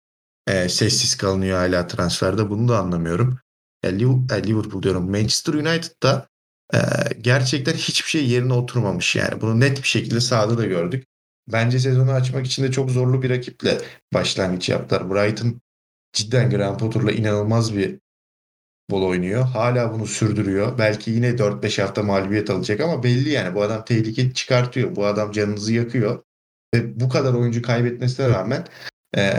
e, 0.46 0.68
sessiz 0.68 1.16
kalınıyor 1.16 1.58
hala 1.58 1.86
transferde 1.86 2.50
bunu 2.50 2.68
da 2.68 2.78
anlamıyorum. 2.78 3.38
Yani 3.84 3.98
Liverpool 4.46 4.82
diyorum. 4.82 5.10
Manchester 5.10 5.54
United'da 5.54 6.28
e, 6.74 6.78
gerçekten 7.20 7.72
hiçbir 7.72 8.08
şey 8.10 8.28
yerine 8.28 8.52
oturmamış 8.52 9.16
yani. 9.16 9.40
Bunu 9.40 9.60
net 9.60 9.78
bir 9.82 9.88
şekilde 9.88 10.20
sahada 10.20 10.58
da 10.58 10.66
gördük. 10.66 11.06
Bence 11.52 11.78
sezonu 11.78 12.12
açmak 12.12 12.46
için 12.46 12.62
de 12.64 12.72
çok 12.72 12.90
zorlu 12.90 13.22
bir 13.22 13.30
rakiple 13.30 13.78
başlangıç 14.14 14.68
yaptılar. 14.68 15.10
Brighton 15.10 15.60
cidden 16.12 16.50
Graham 16.50 16.78
Potter'la 16.78 17.12
inanılmaz 17.12 17.76
bir 17.76 17.98
bol 18.90 19.02
oynuyor. 19.02 19.44
Hala 19.44 19.92
bunu 19.92 20.06
sürdürüyor. 20.06 20.78
Belki 20.78 21.10
yine 21.10 21.38
4-5 21.38 21.82
hafta 21.82 22.02
mağlubiyet 22.02 22.50
alacak 22.50 22.80
ama 22.80 23.02
belli 23.02 23.30
yani 23.30 23.54
bu 23.54 23.62
adam 23.62 23.84
tehlike 23.84 24.32
çıkartıyor. 24.32 24.96
Bu 24.96 25.06
adam 25.06 25.32
canınızı 25.32 25.72
yakıyor. 25.72 26.22
Ve 26.74 27.00
bu 27.00 27.08
kadar 27.08 27.34
oyuncu 27.34 27.62
kaybetmesine 27.62 28.28
rağmen 28.28 28.66
e, 29.16 29.30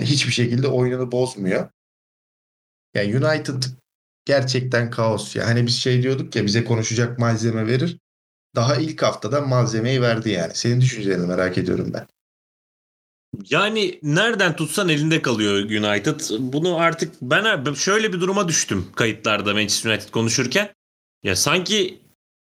hiçbir 0.00 0.32
şekilde 0.32 0.68
oyununu 0.68 1.12
bozmuyor. 1.12 1.68
Yani 2.94 3.16
United 3.16 3.62
gerçekten 4.30 4.90
kaos 4.90 5.36
ya. 5.36 5.46
Hani 5.46 5.66
biz 5.66 5.76
şey 5.76 6.02
diyorduk 6.02 6.36
ya 6.36 6.46
bize 6.46 6.64
konuşacak 6.64 7.18
malzeme 7.18 7.66
verir. 7.66 7.98
daha 8.56 8.76
ilk 8.76 9.02
haftada 9.02 9.40
malzemeyi 9.40 10.02
verdi 10.02 10.30
yani. 10.30 10.54
Senin 10.54 10.80
düşüncelerini 10.80 11.26
merak 11.26 11.58
ediyorum 11.58 11.90
ben. 11.94 12.06
Yani 13.50 13.98
nereden 14.02 14.56
tutsan 14.56 14.88
elinde 14.88 15.22
kalıyor 15.22 15.54
United. 15.54 16.20
Bunu 16.38 16.76
artık 16.76 17.14
ben 17.22 17.74
şöyle 17.74 18.12
bir 18.12 18.20
duruma 18.20 18.48
düştüm 18.48 18.86
kayıtlarda 18.96 19.54
Manchester 19.54 19.90
United 19.90 20.10
konuşurken. 20.10 20.74
Ya 21.22 21.36
sanki 21.36 22.00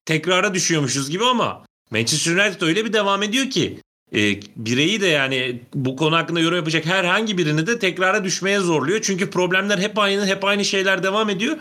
tekrara 0.05 0.55
düşüyormuşuz 0.55 1.11
gibi 1.11 1.25
ama 1.25 1.67
Manchester 1.91 2.37
United 2.37 2.63
öyle 2.63 2.85
bir 2.85 2.93
devam 2.93 3.23
ediyor 3.23 3.51
ki 3.51 3.81
e, 4.15 4.41
bireyi 4.57 5.01
de 5.01 5.07
yani 5.07 5.61
bu 5.75 5.97
konu 5.97 6.17
hakkında 6.17 6.41
yorum 6.41 6.57
yapacak 6.57 6.87
herhangi 6.87 7.39
birini 7.39 7.67
de 7.67 7.79
tekrara 7.79 8.25
düşmeye 8.25 8.61
zorluyor. 8.61 9.01
Çünkü 9.03 9.31
problemler 9.31 9.79
hep 9.79 9.99
aynı 9.99 10.27
hep 10.27 10.45
aynı 10.45 10.65
şeyler 10.65 11.03
devam 11.03 11.31
ediyor. 11.31 11.57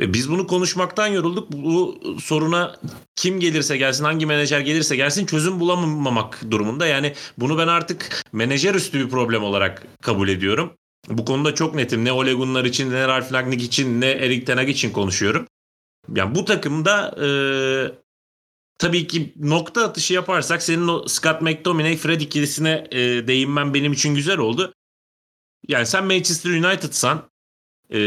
Biz 0.00 0.30
bunu 0.30 0.46
konuşmaktan 0.46 1.06
yorulduk. 1.06 1.52
Bu 1.52 2.00
soruna 2.22 2.76
kim 3.16 3.40
gelirse 3.40 3.76
gelsin, 3.76 4.04
hangi 4.04 4.26
menajer 4.26 4.60
gelirse 4.60 4.96
gelsin 4.96 5.26
çözüm 5.26 5.60
bulamamak 5.60 6.50
durumunda. 6.50 6.86
Yani 6.86 7.14
bunu 7.38 7.58
ben 7.58 7.68
artık 7.68 8.24
menajer 8.32 8.74
üstü 8.74 9.04
bir 9.04 9.08
problem 9.08 9.42
olarak 9.42 9.82
kabul 10.02 10.28
ediyorum. 10.28 10.72
Bu 11.08 11.24
konuda 11.24 11.54
çok 11.54 11.74
netim. 11.74 12.04
Ne 12.04 12.12
Ole 12.12 12.32
Gunnar 12.32 12.64
için, 12.64 12.90
ne 12.90 13.08
Ralf 13.08 13.32
Rangnick 13.32 13.64
için, 13.64 14.00
ne 14.00 14.10
Erik 14.10 14.46
Ten 14.46 14.56
Hag 14.56 14.68
için 14.68 14.90
konuşuyorum. 14.90 15.46
Yani 16.14 16.34
bu 16.34 16.44
takımda 16.44 17.14
e, 17.24 17.28
tabii 18.80 19.06
ki 19.06 19.32
nokta 19.36 19.84
atışı 19.84 20.14
yaparsak 20.14 20.62
senin 20.62 20.88
o 20.88 21.08
Scott 21.08 21.42
McTominay, 21.42 21.96
Fred 21.96 22.20
ikilisine 22.20 22.86
e, 22.90 22.98
değinmen 22.98 23.74
benim 23.74 23.92
için 23.92 24.14
güzel 24.14 24.38
oldu. 24.38 24.74
Yani 25.68 25.86
sen 25.86 26.04
Manchester 26.04 26.50
United'san 26.50 27.30
e, 27.92 28.00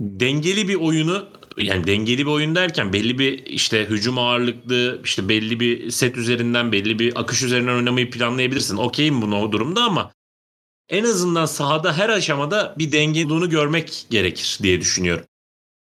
dengeli 0.00 0.68
bir 0.68 0.74
oyunu 0.74 1.28
yani 1.56 1.86
dengeli 1.86 2.26
bir 2.26 2.30
oyun 2.30 2.54
derken 2.54 2.92
belli 2.92 3.18
bir 3.18 3.46
işte 3.46 3.84
hücum 3.84 4.18
ağırlıklı 4.18 5.00
işte 5.04 5.28
belli 5.28 5.60
bir 5.60 5.90
set 5.90 6.16
üzerinden 6.16 6.72
belli 6.72 6.98
bir 6.98 7.20
akış 7.20 7.42
üzerinden 7.42 7.74
oynamayı 7.74 8.10
planlayabilirsin. 8.10 8.76
Okeyim 8.76 9.22
bunu 9.22 9.40
o 9.40 9.52
durumda 9.52 9.82
ama 9.82 10.12
en 10.88 11.04
azından 11.04 11.46
sahada 11.46 11.98
her 11.98 12.08
aşamada 12.08 12.74
bir 12.78 12.92
dengeli 12.92 13.48
görmek 13.48 14.06
gerekir 14.10 14.58
diye 14.62 14.80
düşünüyorum. 14.80 15.24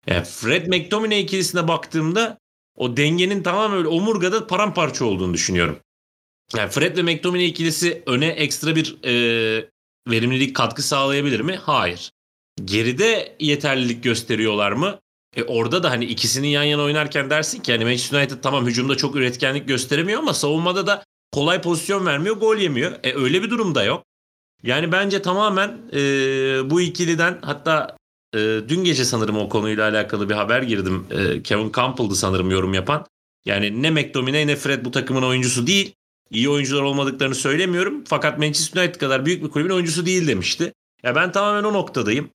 Yani 0.07 0.25
Fred 0.25 0.67
McTominay 0.67 1.21
ikilisine 1.21 1.67
baktığımda 1.67 2.38
o 2.79 2.97
dengenin 2.97 3.43
tamamen 3.43 3.77
öyle 3.77 3.87
omurgada 3.87 4.47
paramparça 4.47 5.05
olduğunu 5.05 5.33
düşünüyorum. 5.33 5.79
Yani 6.55 6.69
Fred 6.69 6.97
ve 6.97 7.01
McTominay 7.01 7.47
ikilisi 7.47 8.03
öne 8.05 8.27
ekstra 8.27 8.75
bir 8.75 8.97
e, 9.03 9.13
verimlilik 10.07 10.55
katkı 10.55 10.83
sağlayabilir 10.83 11.39
mi? 11.39 11.55
Hayır. 11.55 12.11
Geride 12.65 13.35
yeterlilik 13.39 14.03
gösteriyorlar 14.03 14.71
mı? 14.71 14.99
E 15.35 15.43
orada 15.43 15.83
da 15.83 15.91
hani 15.91 16.05
ikisini 16.05 16.51
yan 16.51 16.63
yana 16.63 16.81
oynarken 16.81 17.29
dersin 17.29 17.61
ki 17.61 17.71
hani 17.71 17.85
Manchester 17.85 18.19
United 18.19 18.37
tamam 18.41 18.65
hücumda 18.65 18.97
çok 18.97 19.15
üretkenlik 19.15 19.67
gösteremiyor 19.67 20.19
ama 20.19 20.33
savunmada 20.33 20.87
da 20.87 21.03
kolay 21.31 21.61
pozisyon 21.61 22.05
vermiyor, 22.05 22.35
gol 22.35 22.57
yemiyor. 22.57 22.91
E 23.03 23.15
öyle 23.15 23.43
bir 23.43 23.49
durumda 23.49 23.83
yok. 23.83 24.03
Yani 24.63 24.91
bence 24.91 25.21
tamamen 25.21 25.77
e, 25.93 25.99
bu 26.69 26.81
ikiliden 26.81 27.39
hatta 27.41 27.97
e, 28.35 28.37
dün 28.67 28.83
gece 28.83 29.05
sanırım 29.05 29.37
o 29.37 29.49
konuyla 29.49 29.89
alakalı 29.89 30.29
bir 30.29 30.33
haber 30.33 30.61
girdim. 30.61 31.05
E, 31.11 31.43
Kevin 31.43 31.71
Campbell'dı 31.71 32.15
sanırım 32.15 32.51
yorum 32.51 32.73
yapan. 32.73 33.05
Yani 33.45 33.81
ne 33.81 33.91
McTominay 33.91 34.47
ne 34.47 34.55
Fred 34.55 34.85
bu 34.85 34.91
takımın 34.91 35.23
oyuncusu 35.23 35.67
değil. 35.67 35.95
İyi 36.31 36.49
oyuncular 36.49 36.81
olmadıklarını 36.81 37.35
söylemiyorum. 37.35 38.03
Fakat 38.07 38.39
Manchester 38.39 38.81
United 38.81 38.99
kadar 38.99 39.25
büyük 39.25 39.43
bir 39.43 39.49
kulübün 39.49 39.69
oyuncusu 39.69 40.05
değil 40.05 40.27
demişti. 40.27 40.73
Ya 41.03 41.15
ben 41.15 41.31
tamamen 41.31 41.63
o 41.63 41.73
noktadayım. 41.73 42.29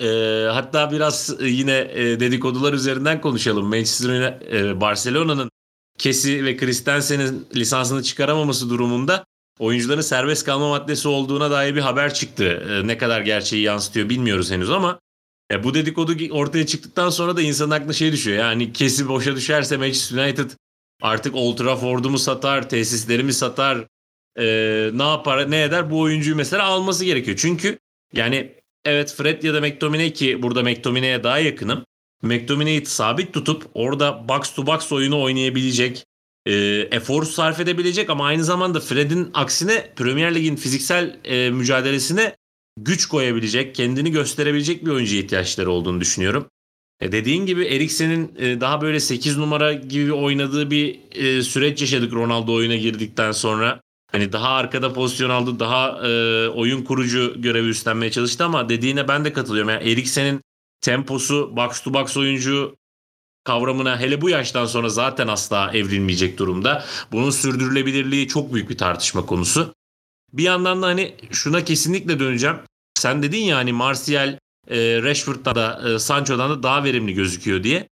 E, 0.00 0.08
hatta 0.52 0.92
biraz 0.92 1.36
yine 1.40 1.90
e, 1.94 2.20
dedikodular 2.20 2.72
üzerinden 2.72 3.20
konuşalım. 3.20 3.66
Manchester 3.66 4.40
e, 4.52 4.80
Barcelona'nın 4.80 5.50
Kesi 5.98 6.44
ve 6.44 6.56
Christensen'in 6.56 7.46
lisansını 7.56 8.02
çıkaramaması 8.02 8.70
durumunda 8.70 9.24
oyuncuların 9.58 10.00
serbest 10.00 10.46
kalma 10.46 10.68
maddesi 10.68 11.08
olduğuna 11.08 11.50
dair 11.50 11.76
bir 11.76 11.80
haber 11.80 12.14
çıktı. 12.14 12.66
E, 12.70 12.86
ne 12.86 12.98
kadar 12.98 13.20
gerçeği 13.20 13.62
yansıtıyor 13.62 14.08
bilmiyoruz 14.08 14.50
henüz 14.50 14.70
ama 14.70 15.00
e, 15.52 15.64
bu 15.64 15.74
dedikodu 15.74 16.12
ortaya 16.30 16.66
çıktıktan 16.66 17.10
sonra 17.10 17.36
da 17.36 17.42
insanın 17.42 17.70
aklına 17.70 17.92
şey 17.92 18.12
düşüyor. 18.12 18.38
Yani 18.38 18.72
Kesi 18.72 19.08
boşa 19.08 19.36
düşerse 19.36 19.76
Manchester 19.76 20.24
United 20.24 20.50
artık 21.02 21.34
Old 21.34 21.56
Trafford'u 21.56 22.10
mu 22.10 22.18
satar, 22.18 22.68
tesislerimi 22.68 23.32
satar, 23.32 23.86
e, 24.38 24.44
ne 24.94 25.08
yapar, 25.08 25.50
ne 25.50 25.62
eder 25.62 25.90
bu 25.90 26.00
oyuncuyu 26.00 26.36
mesela 26.36 26.64
alması 26.64 27.04
gerekiyor. 27.04 27.36
Çünkü 27.40 27.78
yani 28.12 28.52
evet 28.84 29.14
Fred 29.14 29.42
ya 29.42 29.54
da 29.54 29.60
McTominay 29.60 30.12
ki 30.12 30.42
burada 30.42 30.62
McTominay'e 30.62 31.24
daha 31.24 31.38
yakınım. 31.38 31.84
McTominay'i 32.22 32.86
sabit 32.86 33.34
tutup 33.34 33.66
orada 33.74 34.28
box 34.28 34.54
to 34.54 34.66
box 34.66 34.92
oyunu 34.92 35.22
oynayabilecek, 35.22 36.06
e, 36.46 36.54
efor 36.90 37.24
sarf 37.24 37.60
edebilecek 37.60 38.10
ama 38.10 38.26
aynı 38.26 38.44
zamanda 38.44 38.80
Fred'in 38.80 39.30
aksine 39.34 39.92
Premier 39.96 40.34
Lig'in 40.34 40.56
fiziksel 40.56 41.16
e, 41.24 41.50
mücadelesine 41.50 42.36
güç 42.80 43.06
koyabilecek, 43.06 43.74
kendini 43.74 44.10
gösterebilecek 44.10 44.86
bir 44.86 44.90
oyuncuya 44.90 45.22
ihtiyaçları 45.22 45.70
olduğunu 45.70 46.00
düşünüyorum. 46.00 46.46
E 47.00 47.12
dediğin 47.12 47.46
gibi 47.46 47.64
Eriksen'in 47.64 48.32
e, 48.38 48.60
daha 48.60 48.80
böyle 48.80 49.00
8 49.00 49.36
numara 49.36 49.72
gibi 49.72 50.12
oynadığı 50.12 50.70
bir 50.70 50.98
e, 51.14 51.42
süreç 51.42 51.80
yaşadık 51.80 52.12
Ronaldo 52.12 52.54
oyuna 52.54 52.76
girdikten 52.76 53.32
sonra. 53.32 53.80
Hani 54.12 54.32
daha 54.32 54.48
arkada 54.48 54.92
pozisyon 54.92 55.30
aldı, 55.30 55.60
daha 55.60 56.08
e, 56.08 56.48
oyun 56.48 56.82
kurucu 56.82 57.34
görevi 57.36 57.68
üstlenmeye 57.68 58.10
çalıştı 58.10 58.44
ama 58.44 58.68
dediğine 58.68 59.08
ben 59.08 59.24
de 59.24 59.32
katılıyorum. 59.32 59.70
Yani 59.70 59.90
Eriksen'in 59.90 60.40
temposu, 60.80 61.56
box 61.56 61.80
to 61.80 61.94
box 61.94 62.16
oyuncu 62.16 62.76
kavramına 63.46 64.00
hele 64.00 64.20
bu 64.20 64.30
yaştan 64.30 64.66
sonra 64.66 64.88
zaten 64.88 65.28
asla 65.28 65.70
evrilmeyecek 65.74 66.38
durumda. 66.38 66.84
Bunun 67.12 67.30
sürdürülebilirliği 67.30 68.28
çok 68.28 68.54
büyük 68.54 68.70
bir 68.70 68.78
tartışma 68.78 69.26
konusu. 69.26 69.74
Bir 70.32 70.42
yandan 70.42 70.82
da 70.82 70.86
hani 70.86 71.14
şuna 71.30 71.64
kesinlikle 71.64 72.18
döneceğim. 72.18 72.56
Sen 72.94 73.22
dedin 73.22 73.44
ya 73.44 73.56
hani 73.56 73.72
Martial, 73.72 74.38
e, 74.68 75.02
Rashford'dan 75.02 75.54
da 75.54 75.82
e, 75.88 75.98
Sancho'dan 75.98 76.50
da 76.50 76.62
daha 76.62 76.84
verimli 76.84 77.14
gözüküyor 77.14 77.62
diye. 77.62 77.88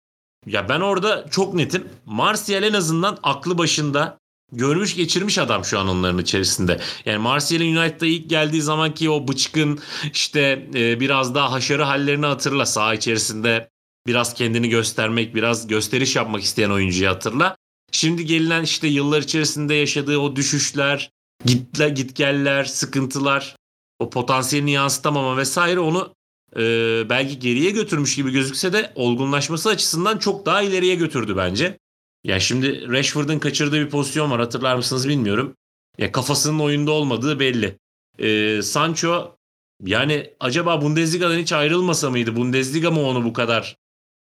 Ya 0.46 0.68
ben 0.68 0.80
orada 0.80 1.26
çok 1.30 1.54
netim. 1.54 1.88
Martial 2.06 2.62
en 2.62 2.72
azından 2.72 3.18
aklı 3.22 3.58
başında 3.58 4.18
görmüş 4.52 4.96
geçirmiş 4.96 5.38
adam 5.38 5.64
şu 5.64 5.78
an 5.78 5.88
onların 5.88 6.18
içerisinde. 6.18 6.80
Yani 7.04 7.18
Martial'in 7.18 7.76
United'a 7.76 8.06
ilk 8.06 8.30
geldiği 8.30 8.62
zamanki 8.62 9.10
o 9.10 9.28
bıçkın 9.28 9.80
işte 10.12 10.68
e, 10.74 11.00
biraz 11.00 11.34
daha 11.34 11.52
haşarı 11.52 11.82
hallerini 11.82 12.26
hatırla. 12.26 12.66
Saha 12.66 12.94
içerisinde 12.94 13.68
biraz 14.06 14.34
kendini 14.34 14.68
göstermek, 14.68 15.34
biraz 15.34 15.66
gösteriş 15.66 16.16
yapmak 16.16 16.42
isteyen 16.42 16.70
oyuncuyu 16.70 17.10
hatırla. 17.10 17.56
Şimdi 17.92 18.26
gelinen 18.26 18.62
işte 18.62 18.88
yıllar 18.88 19.22
içerisinde 19.22 19.74
yaşadığı 19.74 20.18
o 20.18 20.36
düşüşler, 20.36 21.10
gitle, 21.44 21.88
gitgeller, 21.88 22.64
sıkıntılar, 22.64 23.56
o 23.98 24.10
potansiyelini 24.10 24.70
yansıtamama 24.70 25.36
vesaire 25.36 25.80
onu 25.80 26.14
e, 26.56 26.62
belki 27.10 27.38
geriye 27.38 27.70
götürmüş 27.70 28.16
gibi 28.16 28.32
gözükse 28.32 28.72
de 28.72 28.92
olgunlaşması 28.94 29.68
açısından 29.68 30.18
çok 30.18 30.46
daha 30.46 30.62
ileriye 30.62 30.94
götürdü 30.94 31.36
bence. 31.36 31.78
Ya 32.24 32.40
şimdi 32.40 32.88
Rashford'un 32.88 33.38
kaçırdığı 33.38 33.80
bir 33.80 33.90
pozisyon 33.90 34.30
var 34.30 34.40
hatırlar 34.40 34.76
mısınız 34.76 35.08
bilmiyorum. 35.08 35.56
Ya 35.98 36.12
kafasının 36.12 36.58
oyunda 36.58 36.90
olmadığı 36.90 37.40
belli. 37.40 37.78
Ee, 38.18 38.62
Sancho 38.62 39.36
yani 39.84 40.34
acaba 40.40 40.82
Bundesliga'dan 40.82 41.38
hiç 41.38 41.52
ayrılmasa 41.52 42.10
mıydı? 42.10 42.36
Bundesliga 42.36 42.90
mı 42.90 43.00
onu 43.02 43.24
bu 43.24 43.32
kadar 43.32 43.76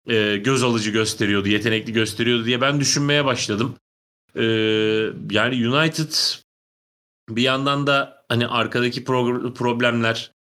e, 0.10 0.38
göz 0.38 0.64
alıcı 0.64 0.92
gösteriyordu, 0.92 1.48
yetenekli 1.48 1.94
gösteriyordu 1.94 2.46
diye 2.46 2.62
ben 2.62 2.80
düşünmeye 2.80 3.26
başladım. 3.26 3.76
Ee, 4.36 4.44
yani 5.32 5.70
United 5.70 6.14
bir 7.30 7.42
yandan 7.42 7.88
da 7.88 8.26
hani 8.30 8.48
arkadaki 8.48 9.04
pro- 9.04 9.54
problemler 9.54 10.32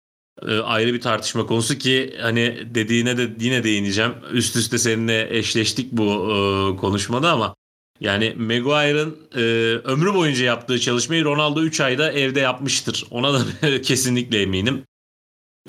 e, 0.41 0.59
ayrı 0.59 0.93
bir 0.93 1.01
tartışma 1.01 1.45
konusu 1.45 1.77
ki 1.77 2.17
hani 2.21 2.67
dediğine 2.75 3.17
de 3.17 3.33
yine 3.39 3.63
değineceğim. 3.63 4.13
Üst 4.31 4.55
üste 4.55 4.77
seninle 4.77 5.37
eşleştik 5.37 5.91
bu 5.91 6.03
e, 6.03 6.77
konuşmada 6.77 7.31
ama 7.31 7.55
yani 7.99 8.33
Maguire'ın 8.37 9.17
e, 9.35 9.41
ömrü 9.83 10.13
boyunca 10.13 10.45
yaptığı 10.45 10.79
çalışmayı 10.79 11.25
Ronaldo 11.25 11.61
3 11.61 11.81
ayda 11.81 12.11
evde 12.11 12.39
yapmıştır. 12.39 13.05
Ona 13.11 13.33
da 13.33 13.41
kesinlikle 13.81 14.41
eminim. 14.41 14.85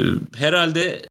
E, 0.01 0.05
herhalde 0.37 1.09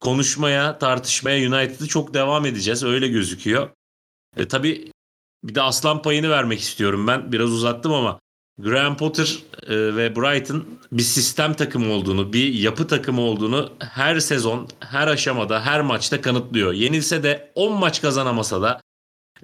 konuşmaya, 0.00 0.78
tartışmaya 0.78 1.48
United'ı 1.48 1.88
çok 1.88 2.14
devam 2.14 2.46
edeceğiz. 2.46 2.84
Öyle 2.84 3.08
gözüküyor. 3.08 3.70
E, 4.36 4.48
tabii 4.48 4.92
bir 5.44 5.54
de 5.54 5.62
aslan 5.62 6.02
payını 6.02 6.30
vermek 6.30 6.60
istiyorum 6.60 7.06
ben. 7.06 7.32
Biraz 7.32 7.50
uzattım 7.50 7.92
ama 7.92 8.20
Graham 8.58 8.96
Potter 8.96 9.38
e, 9.66 9.96
ve 9.96 10.16
Brighton 10.16 10.64
bir 10.92 11.02
sistem 11.02 11.54
takımı 11.54 11.92
olduğunu, 11.92 12.32
bir 12.32 12.54
yapı 12.54 12.86
takımı 12.86 13.20
olduğunu 13.20 13.72
her 13.78 14.20
sezon, 14.20 14.68
her 14.80 15.08
aşamada, 15.08 15.66
her 15.66 15.80
maçta 15.80 16.20
kanıtlıyor. 16.20 16.72
Yenilse 16.72 17.22
de 17.22 17.52
10 17.54 17.72
maç 17.72 18.02
kazanamasa 18.02 18.62
da 18.62 18.80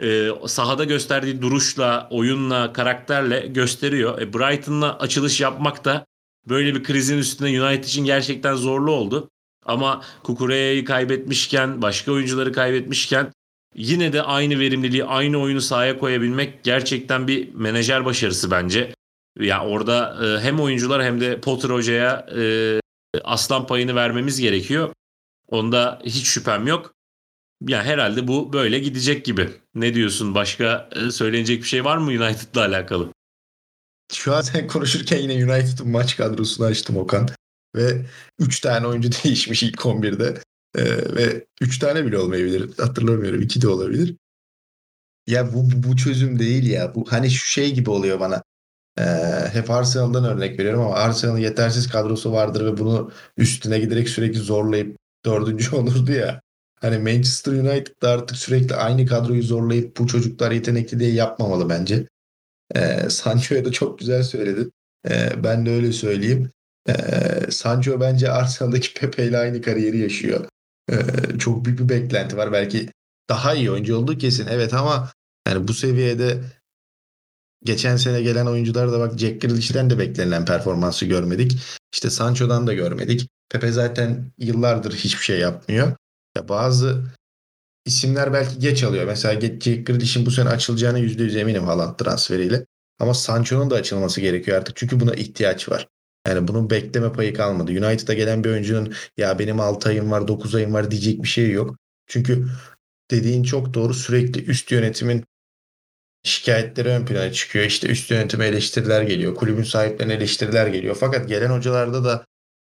e, 0.02 0.28
sahada 0.46 0.84
gösterdiği 0.84 1.42
duruşla, 1.42 2.08
oyunla, 2.10 2.72
karakterle 2.72 3.40
gösteriyor. 3.46 4.20
E, 4.20 4.32
Brighton'la 4.32 4.98
açılış 4.98 5.40
yapmak 5.40 5.84
da 5.84 6.06
böyle 6.48 6.74
bir 6.74 6.84
krizin 6.84 7.18
üstüne 7.18 7.62
United 7.62 7.84
için 7.84 8.04
gerçekten 8.04 8.54
zorlu 8.54 8.92
oldu. 8.92 9.30
Ama 9.66 10.02
Kukureya'yı 10.22 10.84
kaybetmişken, 10.84 11.82
başka 11.82 12.12
oyuncuları 12.12 12.52
kaybetmişken 12.52 13.32
yine 13.74 14.12
de 14.12 14.22
aynı 14.22 14.58
verimliliği, 14.58 15.04
aynı 15.04 15.38
oyunu 15.38 15.60
sahaya 15.60 15.98
koyabilmek 15.98 16.64
gerçekten 16.64 17.28
bir 17.28 17.54
menajer 17.54 18.04
başarısı 18.04 18.50
bence. 18.50 18.94
Ya 19.38 19.64
orada 19.64 20.26
e, 20.26 20.40
hem 20.40 20.60
oyuncular 20.60 21.04
hem 21.04 21.20
de 21.20 21.40
Potter 21.40 21.70
hocaya 21.70 22.26
e, 22.36 22.80
aslan 23.24 23.66
payını 23.66 23.94
vermemiz 23.94 24.40
gerekiyor. 24.40 24.92
Onda 25.48 26.00
hiç 26.04 26.26
şüphem 26.26 26.66
yok. 26.66 26.94
Ya 27.66 27.84
herhalde 27.84 28.28
bu 28.28 28.52
böyle 28.52 28.78
gidecek 28.78 29.24
gibi. 29.24 29.50
Ne 29.74 29.94
diyorsun? 29.94 30.34
Başka 30.34 30.88
e, 30.96 31.10
söylenecek 31.10 31.62
bir 31.62 31.68
şey 31.68 31.84
var 31.84 31.96
mı 31.96 32.06
United'la 32.06 32.60
alakalı? 32.60 33.08
Şu 34.12 34.34
an 34.34 34.40
sen 34.40 34.66
konuşurken 34.68 35.18
yine 35.18 35.32
United'ın 35.34 35.90
maç 35.90 36.16
kadrosunu 36.16 36.66
açtım 36.66 36.96
Okan. 36.96 37.28
Ve 37.76 38.06
3 38.38 38.60
tane 38.60 38.86
oyuncu 38.86 39.10
değişmiş 39.24 39.62
ilk 39.62 39.80
11'de. 39.80 40.34
Ee, 40.76 40.84
ve 41.16 41.46
3 41.60 41.78
tane 41.78 42.06
bile 42.06 42.18
olmayabilir. 42.18 42.70
Hatırlamıyorum. 42.78 43.42
2 43.42 43.62
de 43.62 43.68
olabilir. 43.68 44.16
Ya 45.26 45.54
bu, 45.54 45.68
bu, 45.72 45.96
çözüm 45.96 46.38
değil 46.38 46.70
ya. 46.70 46.94
Bu 46.94 47.04
hani 47.12 47.30
şu 47.30 47.46
şey 47.46 47.74
gibi 47.74 47.90
oluyor 47.90 48.20
bana. 48.20 48.42
Ee, 48.98 49.02
hep 49.52 49.70
Arsenal'dan 49.70 50.24
örnek 50.24 50.58
veriyorum 50.58 50.80
ama 50.80 50.94
Arsenal'ın 50.94 51.38
yetersiz 51.38 51.88
kadrosu 51.88 52.32
vardır 52.32 52.66
ve 52.66 52.78
bunu 52.78 53.12
üstüne 53.36 53.78
giderek 53.78 54.08
sürekli 54.08 54.38
zorlayıp 54.38 54.96
dördüncü 55.24 55.76
olurdu 55.76 56.12
ya. 56.12 56.40
Hani 56.80 56.98
Manchester 56.98 57.52
United'da 57.52 58.10
artık 58.10 58.36
sürekli 58.36 58.74
aynı 58.74 59.06
kadroyu 59.06 59.42
zorlayıp 59.42 59.98
bu 59.98 60.06
çocuklar 60.06 60.50
yetenekli 60.50 61.00
diye 61.00 61.12
yapmamalı 61.12 61.68
bence. 61.68 62.08
Ee, 62.74 63.10
Sancho'ya 63.10 63.64
da 63.64 63.72
çok 63.72 63.98
güzel 63.98 64.22
söyledin. 64.22 64.72
Ee, 65.08 65.44
ben 65.44 65.66
de 65.66 65.70
öyle 65.70 65.92
söyleyeyim. 65.92 66.50
Ee, 66.88 67.50
Sancho 67.50 68.00
bence 68.00 68.30
Arsenal'daki 68.30 68.94
Pepe 68.94 69.26
ile 69.26 69.38
aynı 69.38 69.62
kariyeri 69.62 69.98
yaşıyor. 69.98 70.44
Ee, 70.90 70.98
çok 71.38 71.64
büyük 71.64 71.78
bir 71.78 71.88
beklenti 71.88 72.36
var. 72.36 72.52
Belki 72.52 72.88
daha 73.28 73.54
iyi 73.54 73.70
oyuncu 73.70 73.96
olduğu 73.96 74.18
kesin. 74.18 74.46
Evet 74.50 74.74
ama 74.74 75.12
yani 75.48 75.68
bu 75.68 75.74
seviyede 75.74 76.40
geçen 77.64 77.96
sene 77.96 78.22
gelen 78.22 78.46
oyuncular 78.46 78.92
da 78.92 79.00
bak 79.00 79.18
Jack 79.18 79.42
Grealish'ten 79.42 79.90
de 79.90 79.98
beklenilen 79.98 80.44
performansı 80.44 81.06
görmedik. 81.06 81.58
İşte 81.92 82.10
Sancho'dan 82.10 82.66
da 82.66 82.74
görmedik. 82.74 83.28
Pepe 83.48 83.72
zaten 83.72 84.32
yıllardır 84.38 84.92
hiçbir 84.94 85.22
şey 85.22 85.38
yapmıyor. 85.38 85.96
Ya 86.36 86.48
bazı 86.48 87.04
isimler 87.86 88.32
belki 88.32 88.58
geç 88.58 88.82
alıyor. 88.82 89.04
Mesela 89.04 89.40
Jack 89.40 89.86
Grealish'in 89.86 90.26
bu 90.26 90.30
sene 90.30 90.48
açılacağına 90.48 90.98
%100 90.98 91.38
eminim 91.38 91.64
Haaland 91.64 91.96
transferiyle. 91.96 92.66
Ama 92.98 93.14
Sancho'nun 93.14 93.70
da 93.70 93.74
açılması 93.74 94.20
gerekiyor 94.20 94.58
artık. 94.58 94.76
Çünkü 94.76 95.00
buna 95.00 95.14
ihtiyaç 95.14 95.68
var. 95.68 95.88
Yani 96.26 96.48
bunun 96.48 96.70
bekleme 96.70 97.12
payı 97.12 97.34
kalmadı. 97.34 97.72
United'a 97.72 98.14
gelen 98.14 98.44
bir 98.44 98.50
oyuncunun 98.50 98.94
ya 99.16 99.38
benim 99.38 99.60
6 99.60 99.88
ayım 99.88 100.10
var 100.10 100.28
9 100.28 100.54
ayım 100.54 100.74
var 100.74 100.90
diyecek 100.90 101.22
bir 101.22 101.28
şey 101.28 101.50
yok. 101.50 101.76
Çünkü 102.06 102.46
dediğin 103.10 103.42
çok 103.42 103.74
doğru 103.74 103.94
sürekli 103.94 104.44
üst 104.44 104.70
yönetimin 104.72 105.24
şikayetleri 106.22 106.88
ön 106.88 107.06
plana 107.06 107.32
çıkıyor. 107.32 107.64
İşte 107.64 107.88
üst 107.88 108.10
yönetime 108.10 108.46
eleştiriler 108.46 109.02
geliyor. 109.02 109.34
Kulübün 109.34 109.62
sahiplerine 109.62 110.14
eleştiriler 110.14 110.66
geliyor. 110.66 110.96
Fakat 111.00 111.28
gelen 111.28 111.50
hocalarda 111.50 112.04
da 112.04 112.24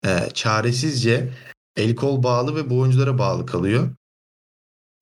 e, 0.05 0.29
çaresizce 0.33 1.29
el 1.77 1.95
kol 1.95 2.23
bağlı 2.23 2.55
ve 2.55 2.69
bu 2.69 2.79
oyunculara 2.79 3.17
bağlı 3.17 3.45
kalıyor. 3.45 3.89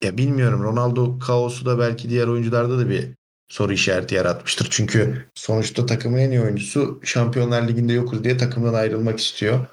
Ya 0.02 0.18
bilmiyorum 0.18 0.62
Ronaldo 0.62 1.18
kaosu 1.18 1.66
da 1.66 1.78
belki 1.78 2.10
diğer 2.10 2.26
oyuncularda 2.26 2.78
da 2.78 2.88
bir 2.88 3.14
soru 3.52 3.72
işareti 3.72 4.14
yaratmıştır. 4.14 4.68
Çünkü 4.70 5.26
sonuçta 5.34 5.86
takımın 5.86 6.18
en 6.18 6.30
iyi 6.30 6.40
oyuncusu 6.40 7.00
Şampiyonlar 7.04 7.68
Ligi'nde 7.68 7.92
yokuz 7.92 8.24
diye 8.24 8.36
takımdan 8.36 8.74
ayrılmak 8.74 9.18
istiyor. 9.18 9.66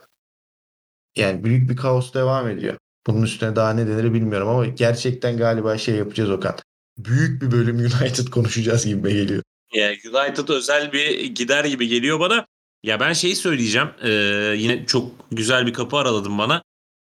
Yani 1.16 1.44
büyük 1.44 1.70
bir 1.70 1.76
kaos 1.76 2.14
devam 2.14 2.50
ediyor. 2.50 2.78
Bunun 3.08 3.22
üstüne 3.22 3.56
daha 3.56 3.74
ne 3.74 3.88
denir 3.88 4.14
bilmiyorum 4.14 4.48
ama 4.48 4.66
gerçekten 4.66 5.38
galiba 5.38 5.78
şey 5.78 5.96
yapacağız 5.96 6.30
Okan. 6.30 6.56
Büyük 6.98 7.42
bir 7.42 7.52
bölüm 7.52 7.78
United 7.78 8.28
konuşacağız 8.32 8.86
gibi 8.86 9.14
geliyor. 9.14 9.44
Ya 9.74 9.90
United 9.90 10.50
özel 10.50 10.94
bir 10.94 11.26
gider 11.26 11.66
gibi 11.66 11.88
geliyor 11.88 12.20
bana. 12.20 12.46
Ya 12.84 13.00
ben 13.00 13.14
şeyi 13.14 13.36
söyleyeceğim. 13.36 13.90
Ee, 14.04 14.10
yine 14.58 14.86
çok 14.86 15.12
güzel 15.32 15.68
bir 15.68 15.74
kapı 15.74 15.98
araladım 15.98 16.38
bana. 16.38 16.64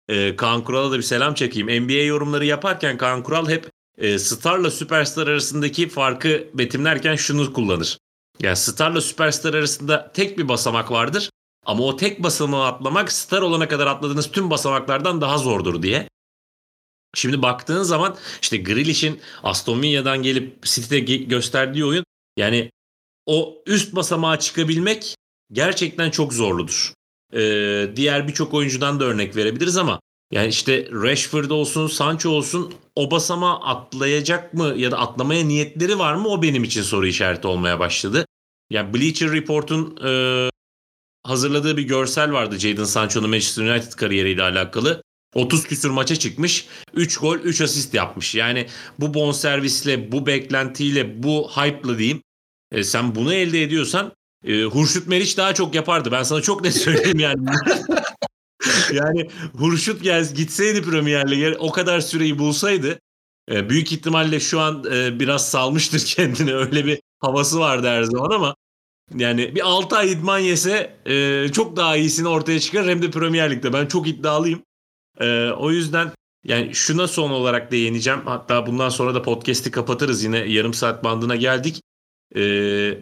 Ee, 0.10 0.36
Kaan 0.36 0.64
Kural'a 0.64 0.92
da 0.92 0.98
bir 0.98 1.04
selam 1.04 1.34
çekeyim. 1.34 1.86
NBA 1.86 2.04
yorumları 2.04 2.46
yaparken 2.46 2.98
Kaan 2.98 3.24
Kural 3.24 3.50
hep 3.50 3.72
e, 4.02 4.20
starla 4.20 4.72
süperstar 4.72 5.28
arasındaki 5.28 5.90
farkı 5.90 6.48
betimlerken 6.54 7.16
şunu 7.16 7.54
kullanır. 7.54 7.98
Yani 8.40 8.58
starla 8.58 9.02
süperstar 9.02 9.54
arasında 9.54 10.12
tek 10.14 10.38
bir 10.38 10.48
basamak 10.48 10.92
vardır. 10.92 11.30
Ama 11.66 11.84
o 11.84 11.96
tek 11.96 12.24
basamağı 12.24 12.68
atlamak 12.68 13.12
star 13.12 13.42
olana 13.42 13.68
kadar 13.68 13.88
atladığınız 13.88 14.32
tüm 14.32 14.50
basamaklardan 14.50 15.22
daha 15.22 15.38
zordur 15.38 15.82
diye. 15.82 16.10
Şimdi 17.16 17.42
baktığın 17.42 17.84
zaman 17.84 18.18
işte 18.42 18.58
Grealish'in 18.58 19.22
Aston 19.44 19.82
Villa'dan 19.82 20.24
gelip 20.24 20.64
City'de 20.64 21.00
gösterdiği 21.16 21.86
oyun 21.86 22.04
yani 22.38 22.72
o 23.26 23.64
üst 23.66 23.96
basamağa 23.96 24.40
çıkabilmek 24.40 25.16
gerçekten 25.52 26.12
çok 26.12 26.34
zorludur. 26.34 26.94
Ee, 27.34 27.90
diğer 27.96 28.28
birçok 28.28 28.54
oyuncudan 28.54 29.00
da 29.00 29.06
örnek 29.06 29.36
verebiliriz 29.36 29.78
ama 29.78 30.00
yani 30.32 30.48
işte 30.48 30.88
Rashford 30.92 31.50
olsun, 31.50 31.88
Sancho 31.88 32.30
olsun 32.30 32.74
o 32.96 33.12
basama 33.12 33.62
atlayacak 33.62 34.54
mı 34.54 34.74
ya 34.78 34.92
da 34.92 35.00
atlamaya 35.00 35.46
niyetleri 35.46 36.00
var 36.00 36.16
mı 36.16 36.28
o 36.28 36.42
benim 36.42 36.64
için 36.64 36.82
soru 36.82 37.08
işareti 37.08 37.48
olmaya 37.48 37.80
başladı. 37.80 38.26
Yani 38.70 38.94
Bleacher 38.94 39.32
Report'un 39.32 39.98
e, 40.06 40.50
hazırladığı 41.24 41.78
bir 41.78 41.84
görsel 41.84 42.32
vardı 42.32 42.60
Jadon 42.60 42.84
Sancho'nun 42.84 43.30
Manchester 43.30 43.64
United 43.64 43.92
kariyeriyle 43.92 44.44
alakalı. 44.44 45.04
30 45.36 45.64
küsür 45.64 45.90
maça 45.90 46.16
çıkmış. 46.16 46.68
3 46.94 47.18
gol 47.18 47.38
3 47.38 47.62
asist 47.62 47.94
yapmış. 47.94 48.36
Yani 48.36 48.68
bu 49.00 49.14
bonservisle, 49.14 50.12
bu 50.12 50.28
beklentiyle, 50.28 51.24
bu 51.24 51.50
hype'la 51.50 51.98
diyeyim. 51.98 52.22
E, 52.72 52.84
sen 52.84 53.16
bunu 53.16 53.34
elde 53.34 53.64
ediyorsan 53.64 54.12
e, 54.46 54.64
Hurşut 54.64 55.08
Meriç 55.08 55.38
daha 55.38 55.54
çok 55.54 55.76
yapardı. 55.76 56.12
Ben 56.12 56.24
sana 56.24 56.42
çok 56.42 56.64
net 56.64 56.76
söyleyeyim 56.76 57.20
yani. 57.20 57.46
yani 58.94 59.28
Hurşut 59.58 60.04
gel 60.04 60.34
gitseydi 60.34 60.82
Premier 60.82 61.32
Lig'e 61.32 61.58
o 61.58 61.72
kadar 61.72 62.00
süreyi 62.00 62.40
bulsaydı 62.40 63.00
e, 63.52 63.70
büyük 63.70 63.92
ihtimalle 63.92 64.40
şu 64.40 64.60
an 64.60 64.84
e, 64.92 65.20
biraz 65.20 65.50
salmıştır 65.50 66.00
kendini. 66.16 66.56
Öyle 66.56 66.86
bir 66.86 67.02
havası 67.20 67.60
vardı 67.60 67.88
her 67.88 68.04
zaman 68.04 68.30
ama 68.30 68.56
yani 69.16 69.56
bir 69.56 69.68
6 69.68 69.98
ay 69.98 70.12
idman 70.12 70.40
yese 70.40 70.98
e, 71.06 71.48
çok 71.52 71.76
daha 71.76 71.98
iyisini 71.98 72.28
ortaya 72.28 72.60
çıkar 72.60 72.88
hem 72.88 73.02
de 73.02 73.12
Premier 73.12 73.52
Lig'de. 73.52 73.74
Ben 73.74 73.86
çok 73.86 74.08
iddialıyım. 74.08 74.64
O 75.58 75.72
yüzden 75.72 76.12
yani 76.46 76.76
şuna 76.76 77.08
son 77.08 77.32
olarak 77.32 77.72
değineceğim. 77.72 78.22
Hatta 78.26 78.68
bundan 78.68 78.90
sonra 78.90 79.16
da 79.16 79.22
podcast'i 79.22 79.72
kapatırız. 79.72 80.24
Yine 80.24 80.38
yarım 80.38 80.74
saat 80.74 81.04
bandına 81.04 81.36
geldik. 81.36 81.82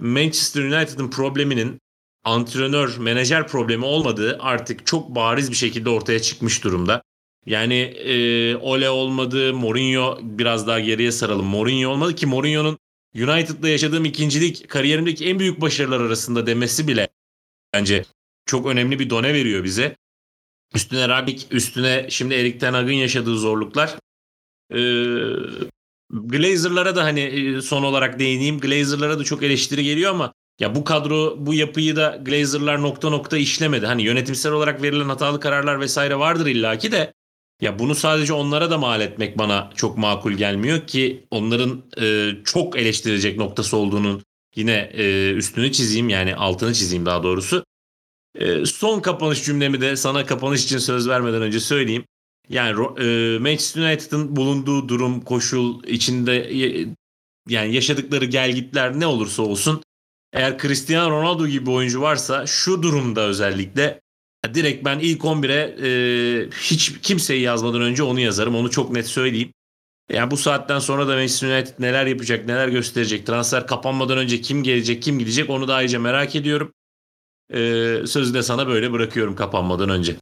Manchester 0.01 0.63
United'ın 0.63 1.09
probleminin 1.09 1.79
antrenör, 2.23 2.97
menajer 2.97 3.47
problemi 3.47 3.85
olmadığı 3.85 4.37
artık 4.39 4.87
çok 4.87 5.15
bariz 5.15 5.51
bir 5.51 5.55
şekilde 5.55 5.89
ortaya 5.89 6.21
çıkmış 6.21 6.63
durumda. 6.63 7.03
Yani 7.45 7.75
e, 7.75 8.55
Ole 8.55 8.89
olmadı, 8.89 9.53
Mourinho 9.53 10.19
biraz 10.21 10.67
daha 10.67 10.79
geriye 10.79 11.11
saralım. 11.11 11.45
Mourinho 11.45 11.89
olmadı 11.89 12.15
ki 12.15 12.25
Mourinho'nun 12.25 12.77
United'da 13.15 13.69
yaşadığım 13.69 14.05
ikincilik 14.05 14.69
kariyerimdeki 14.69 15.29
en 15.29 15.39
büyük 15.39 15.61
başarılar 15.61 15.99
arasında 15.99 16.47
demesi 16.47 16.87
bile 16.87 17.09
bence 17.73 18.05
çok 18.45 18.67
önemli 18.67 18.99
bir 18.99 19.09
done 19.09 19.33
veriyor 19.33 19.63
bize. 19.63 19.97
Üstüne 20.75 21.09
Rabik, 21.09 21.47
üstüne 21.51 22.07
şimdi 22.09 22.33
Erik 22.33 22.59
Ten 22.59 22.73
Hag'ın 22.73 22.91
yaşadığı 22.91 23.37
zorluklar. 23.37 23.95
Ee, 24.71 24.77
Glazer'lara 26.09 26.95
da 26.95 27.03
hani 27.03 27.61
son 27.61 27.83
olarak 27.83 28.19
değineyim. 28.19 28.59
Glazer'lara 28.59 29.19
da 29.19 29.23
çok 29.23 29.43
eleştiri 29.43 29.83
geliyor 29.83 30.11
ama 30.11 30.33
ya 30.59 30.75
bu 30.75 30.83
kadro 30.83 31.35
bu 31.39 31.53
yapıyı 31.53 31.95
da 31.95 32.19
Glazer'lar 32.21 32.81
nokta 32.81 33.09
nokta 33.09 33.37
işlemedi. 33.37 33.85
Hani 33.85 34.03
yönetimsel 34.03 34.51
olarak 34.51 34.81
verilen 34.81 35.09
hatalı 35.09 35.39
kararlar 35.39 35.79
vesaire 35.79 36.19
vardır 36.19 36.45
illaki 36.45 36.91
de 36.91 37.13
ya 37.61 37.79
bunu 37.79 37.95
sadece 37.95 38.33
onlara 38.33 38.71
da 38.71 38.77
mal 38.77 39.01
etmek 39.01 39.37
bana 39.37 39.71
çok 39.75 39.97
makul 39.97 40.31
gelmiyor 40.31 40.87
ki 40.87 41.27
onların 41.31 41.83
e, 42.01 42.31
çok 42.45 42.77
eleştirecek 42.77 43.37
noktası 43.37 43.77
olduğunun 43.77 44.23
yine 44.55 44.91
e, 44.93 45.31
üstünü 45.31 45.71
çizeyim 45.71 46.09
yani 46.09 46.35
altını 46.35 46.73
çizeyim 46.73 47.05
daha 47.05 47.23
doğrusu. 47.23 47.65
E, 48.35 48.65
son 48.65 48.99
kapanış 48.99 49.43
cümlemi 49.45 49.81
de 49.81 49.95
sana 49.95 50.25
kapanış 50.25 50.65
için 50.65 50.77
söz 50.77 51.09
vermeden 51.09 51.41
önce 51.41 51.59
söyleyeyim. 51.59 52.05
Yani 52.49 52.69
e, 52.99 53.39
Manchester 53.39 53.81
United'ın 53.81 54.35
bulunduğu 54.35 54.89
durum, 54.89 55.21
koşul 55.21 55.83
içinde 55.83 56.49
yani 57.49 57.75
yaşadıkları 57.75 58.25
gelgitler 58.25 58.99
ne 58.99 59.07
olursa 59.07 59.43
olsun 59.43 59.81
eğer 60.33 60.57
Cristiano 60.59 61.09
Ronaldo 61.09 61.47
gibi 61.47 61.69
oyuncu 61.69 62.01
varsa 62.01 62.47
şu 62.47 62.83
durumda 62.83 63.21
özellikle 63.21 64.01
direkt 64.53 64.85
ben 64.85 64.99
ilk 64.99 65.21
11'e 65.21 65.75
e, 65.87 66.49
hiç 66.49 67.01
kimseyi 67.01 67.41
yazmadan 67.41 67.81
önce 67.81 68.03
onu 68.03 68.19
yazarım. 68.19 68.55
Onu 68.55 68.71
çok 68.71 68.91
net 68.91 69.07
söyleyeyim. 69.07 69.53
Yani 70.11 70.31
bu 70.31 70.37
saatten 70.37 70.79
sonra 70.79 71.07
da 71.07 71.15
Manchester 71.15 71.47
United 71.47 71.73
neler 71.79 72.05
yapacak, 72.05 72.47
neler 72.47 72.67
gösterecek, 72.67 73.25
transfer 73.25 73.67
kapanmadan 73.67 74.17
önce 74.17 74.41
kim 74.41 74.63
gelecek, 74.63 75.03
kim 75.03 75.19
gidecek 75.19 75.49
onu 75.49 75.67
da 75.67 75.75
ayrıca 75.75 75.99
merak 75.99 76.35
ediyorum. 76.35 76.73
Ee, 77.53 78.01
sözü 78.07 78.33
de 78.33 78.43
sana 78.43 78.67
böyle 78.67 78.91
bırakıyorum 78.91 79.35
kapanmadan 79.35 79.89
önce. 79.89 80.15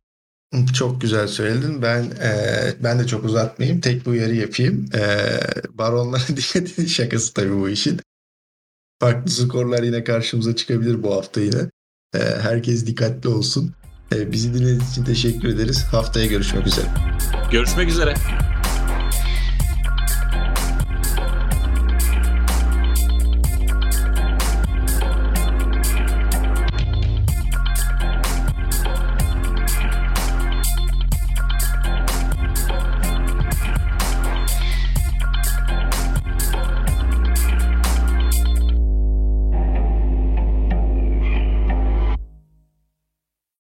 Çok 0.74 1.02
güzel 1.02 1.28
söyledin. 1.28 1.82
Ben 1.82 2.04
e, 2.04 2.74
ben 2.84 3.00
de 3.00 3.08
çok 3.08 3.26
uzatmayayım. 3.26 3.82
Tek 3.82 4.06
bir 4.06 4.12
uyarı 4.12 4.36
yapayım. 4.36 4.90
E, 4.94 5.40
baronlara 5.70 6.28
dikkat 6.28 6.64
edin 6.64 6.86
şakası 6.86 7.34
tabii 7.34 7.56
bu 7.56 7.70
işin. 7.70 8.00
Farklı 9.00 9.32
skorlar 9.32 9.84
yine 9.84 10.04
karşımıza 10.04 10.56
çıkabilir 10.56 11.04
bu 11.04 11.16
hafta 11.16 11.42
yine. 11.42 11.70
E, 12.16 12.20
herkes 12.20 12.88
dikkatli 12.88 13.30
olsun. 13.30 13.74
E, 14.16 14.32
bizi 14.32 14.54
dinlediğiniz 14.54 14.92
için 14.92 15.04
teşekkür 15.04 15.50
ederiz. 15.50 15.84
Haftaya 15.92 16.26
görüşmek 16.26 16.68
üzere. 16.68 16.88
Görüşmek 17.52 17.90
üzere. 17.90 18.14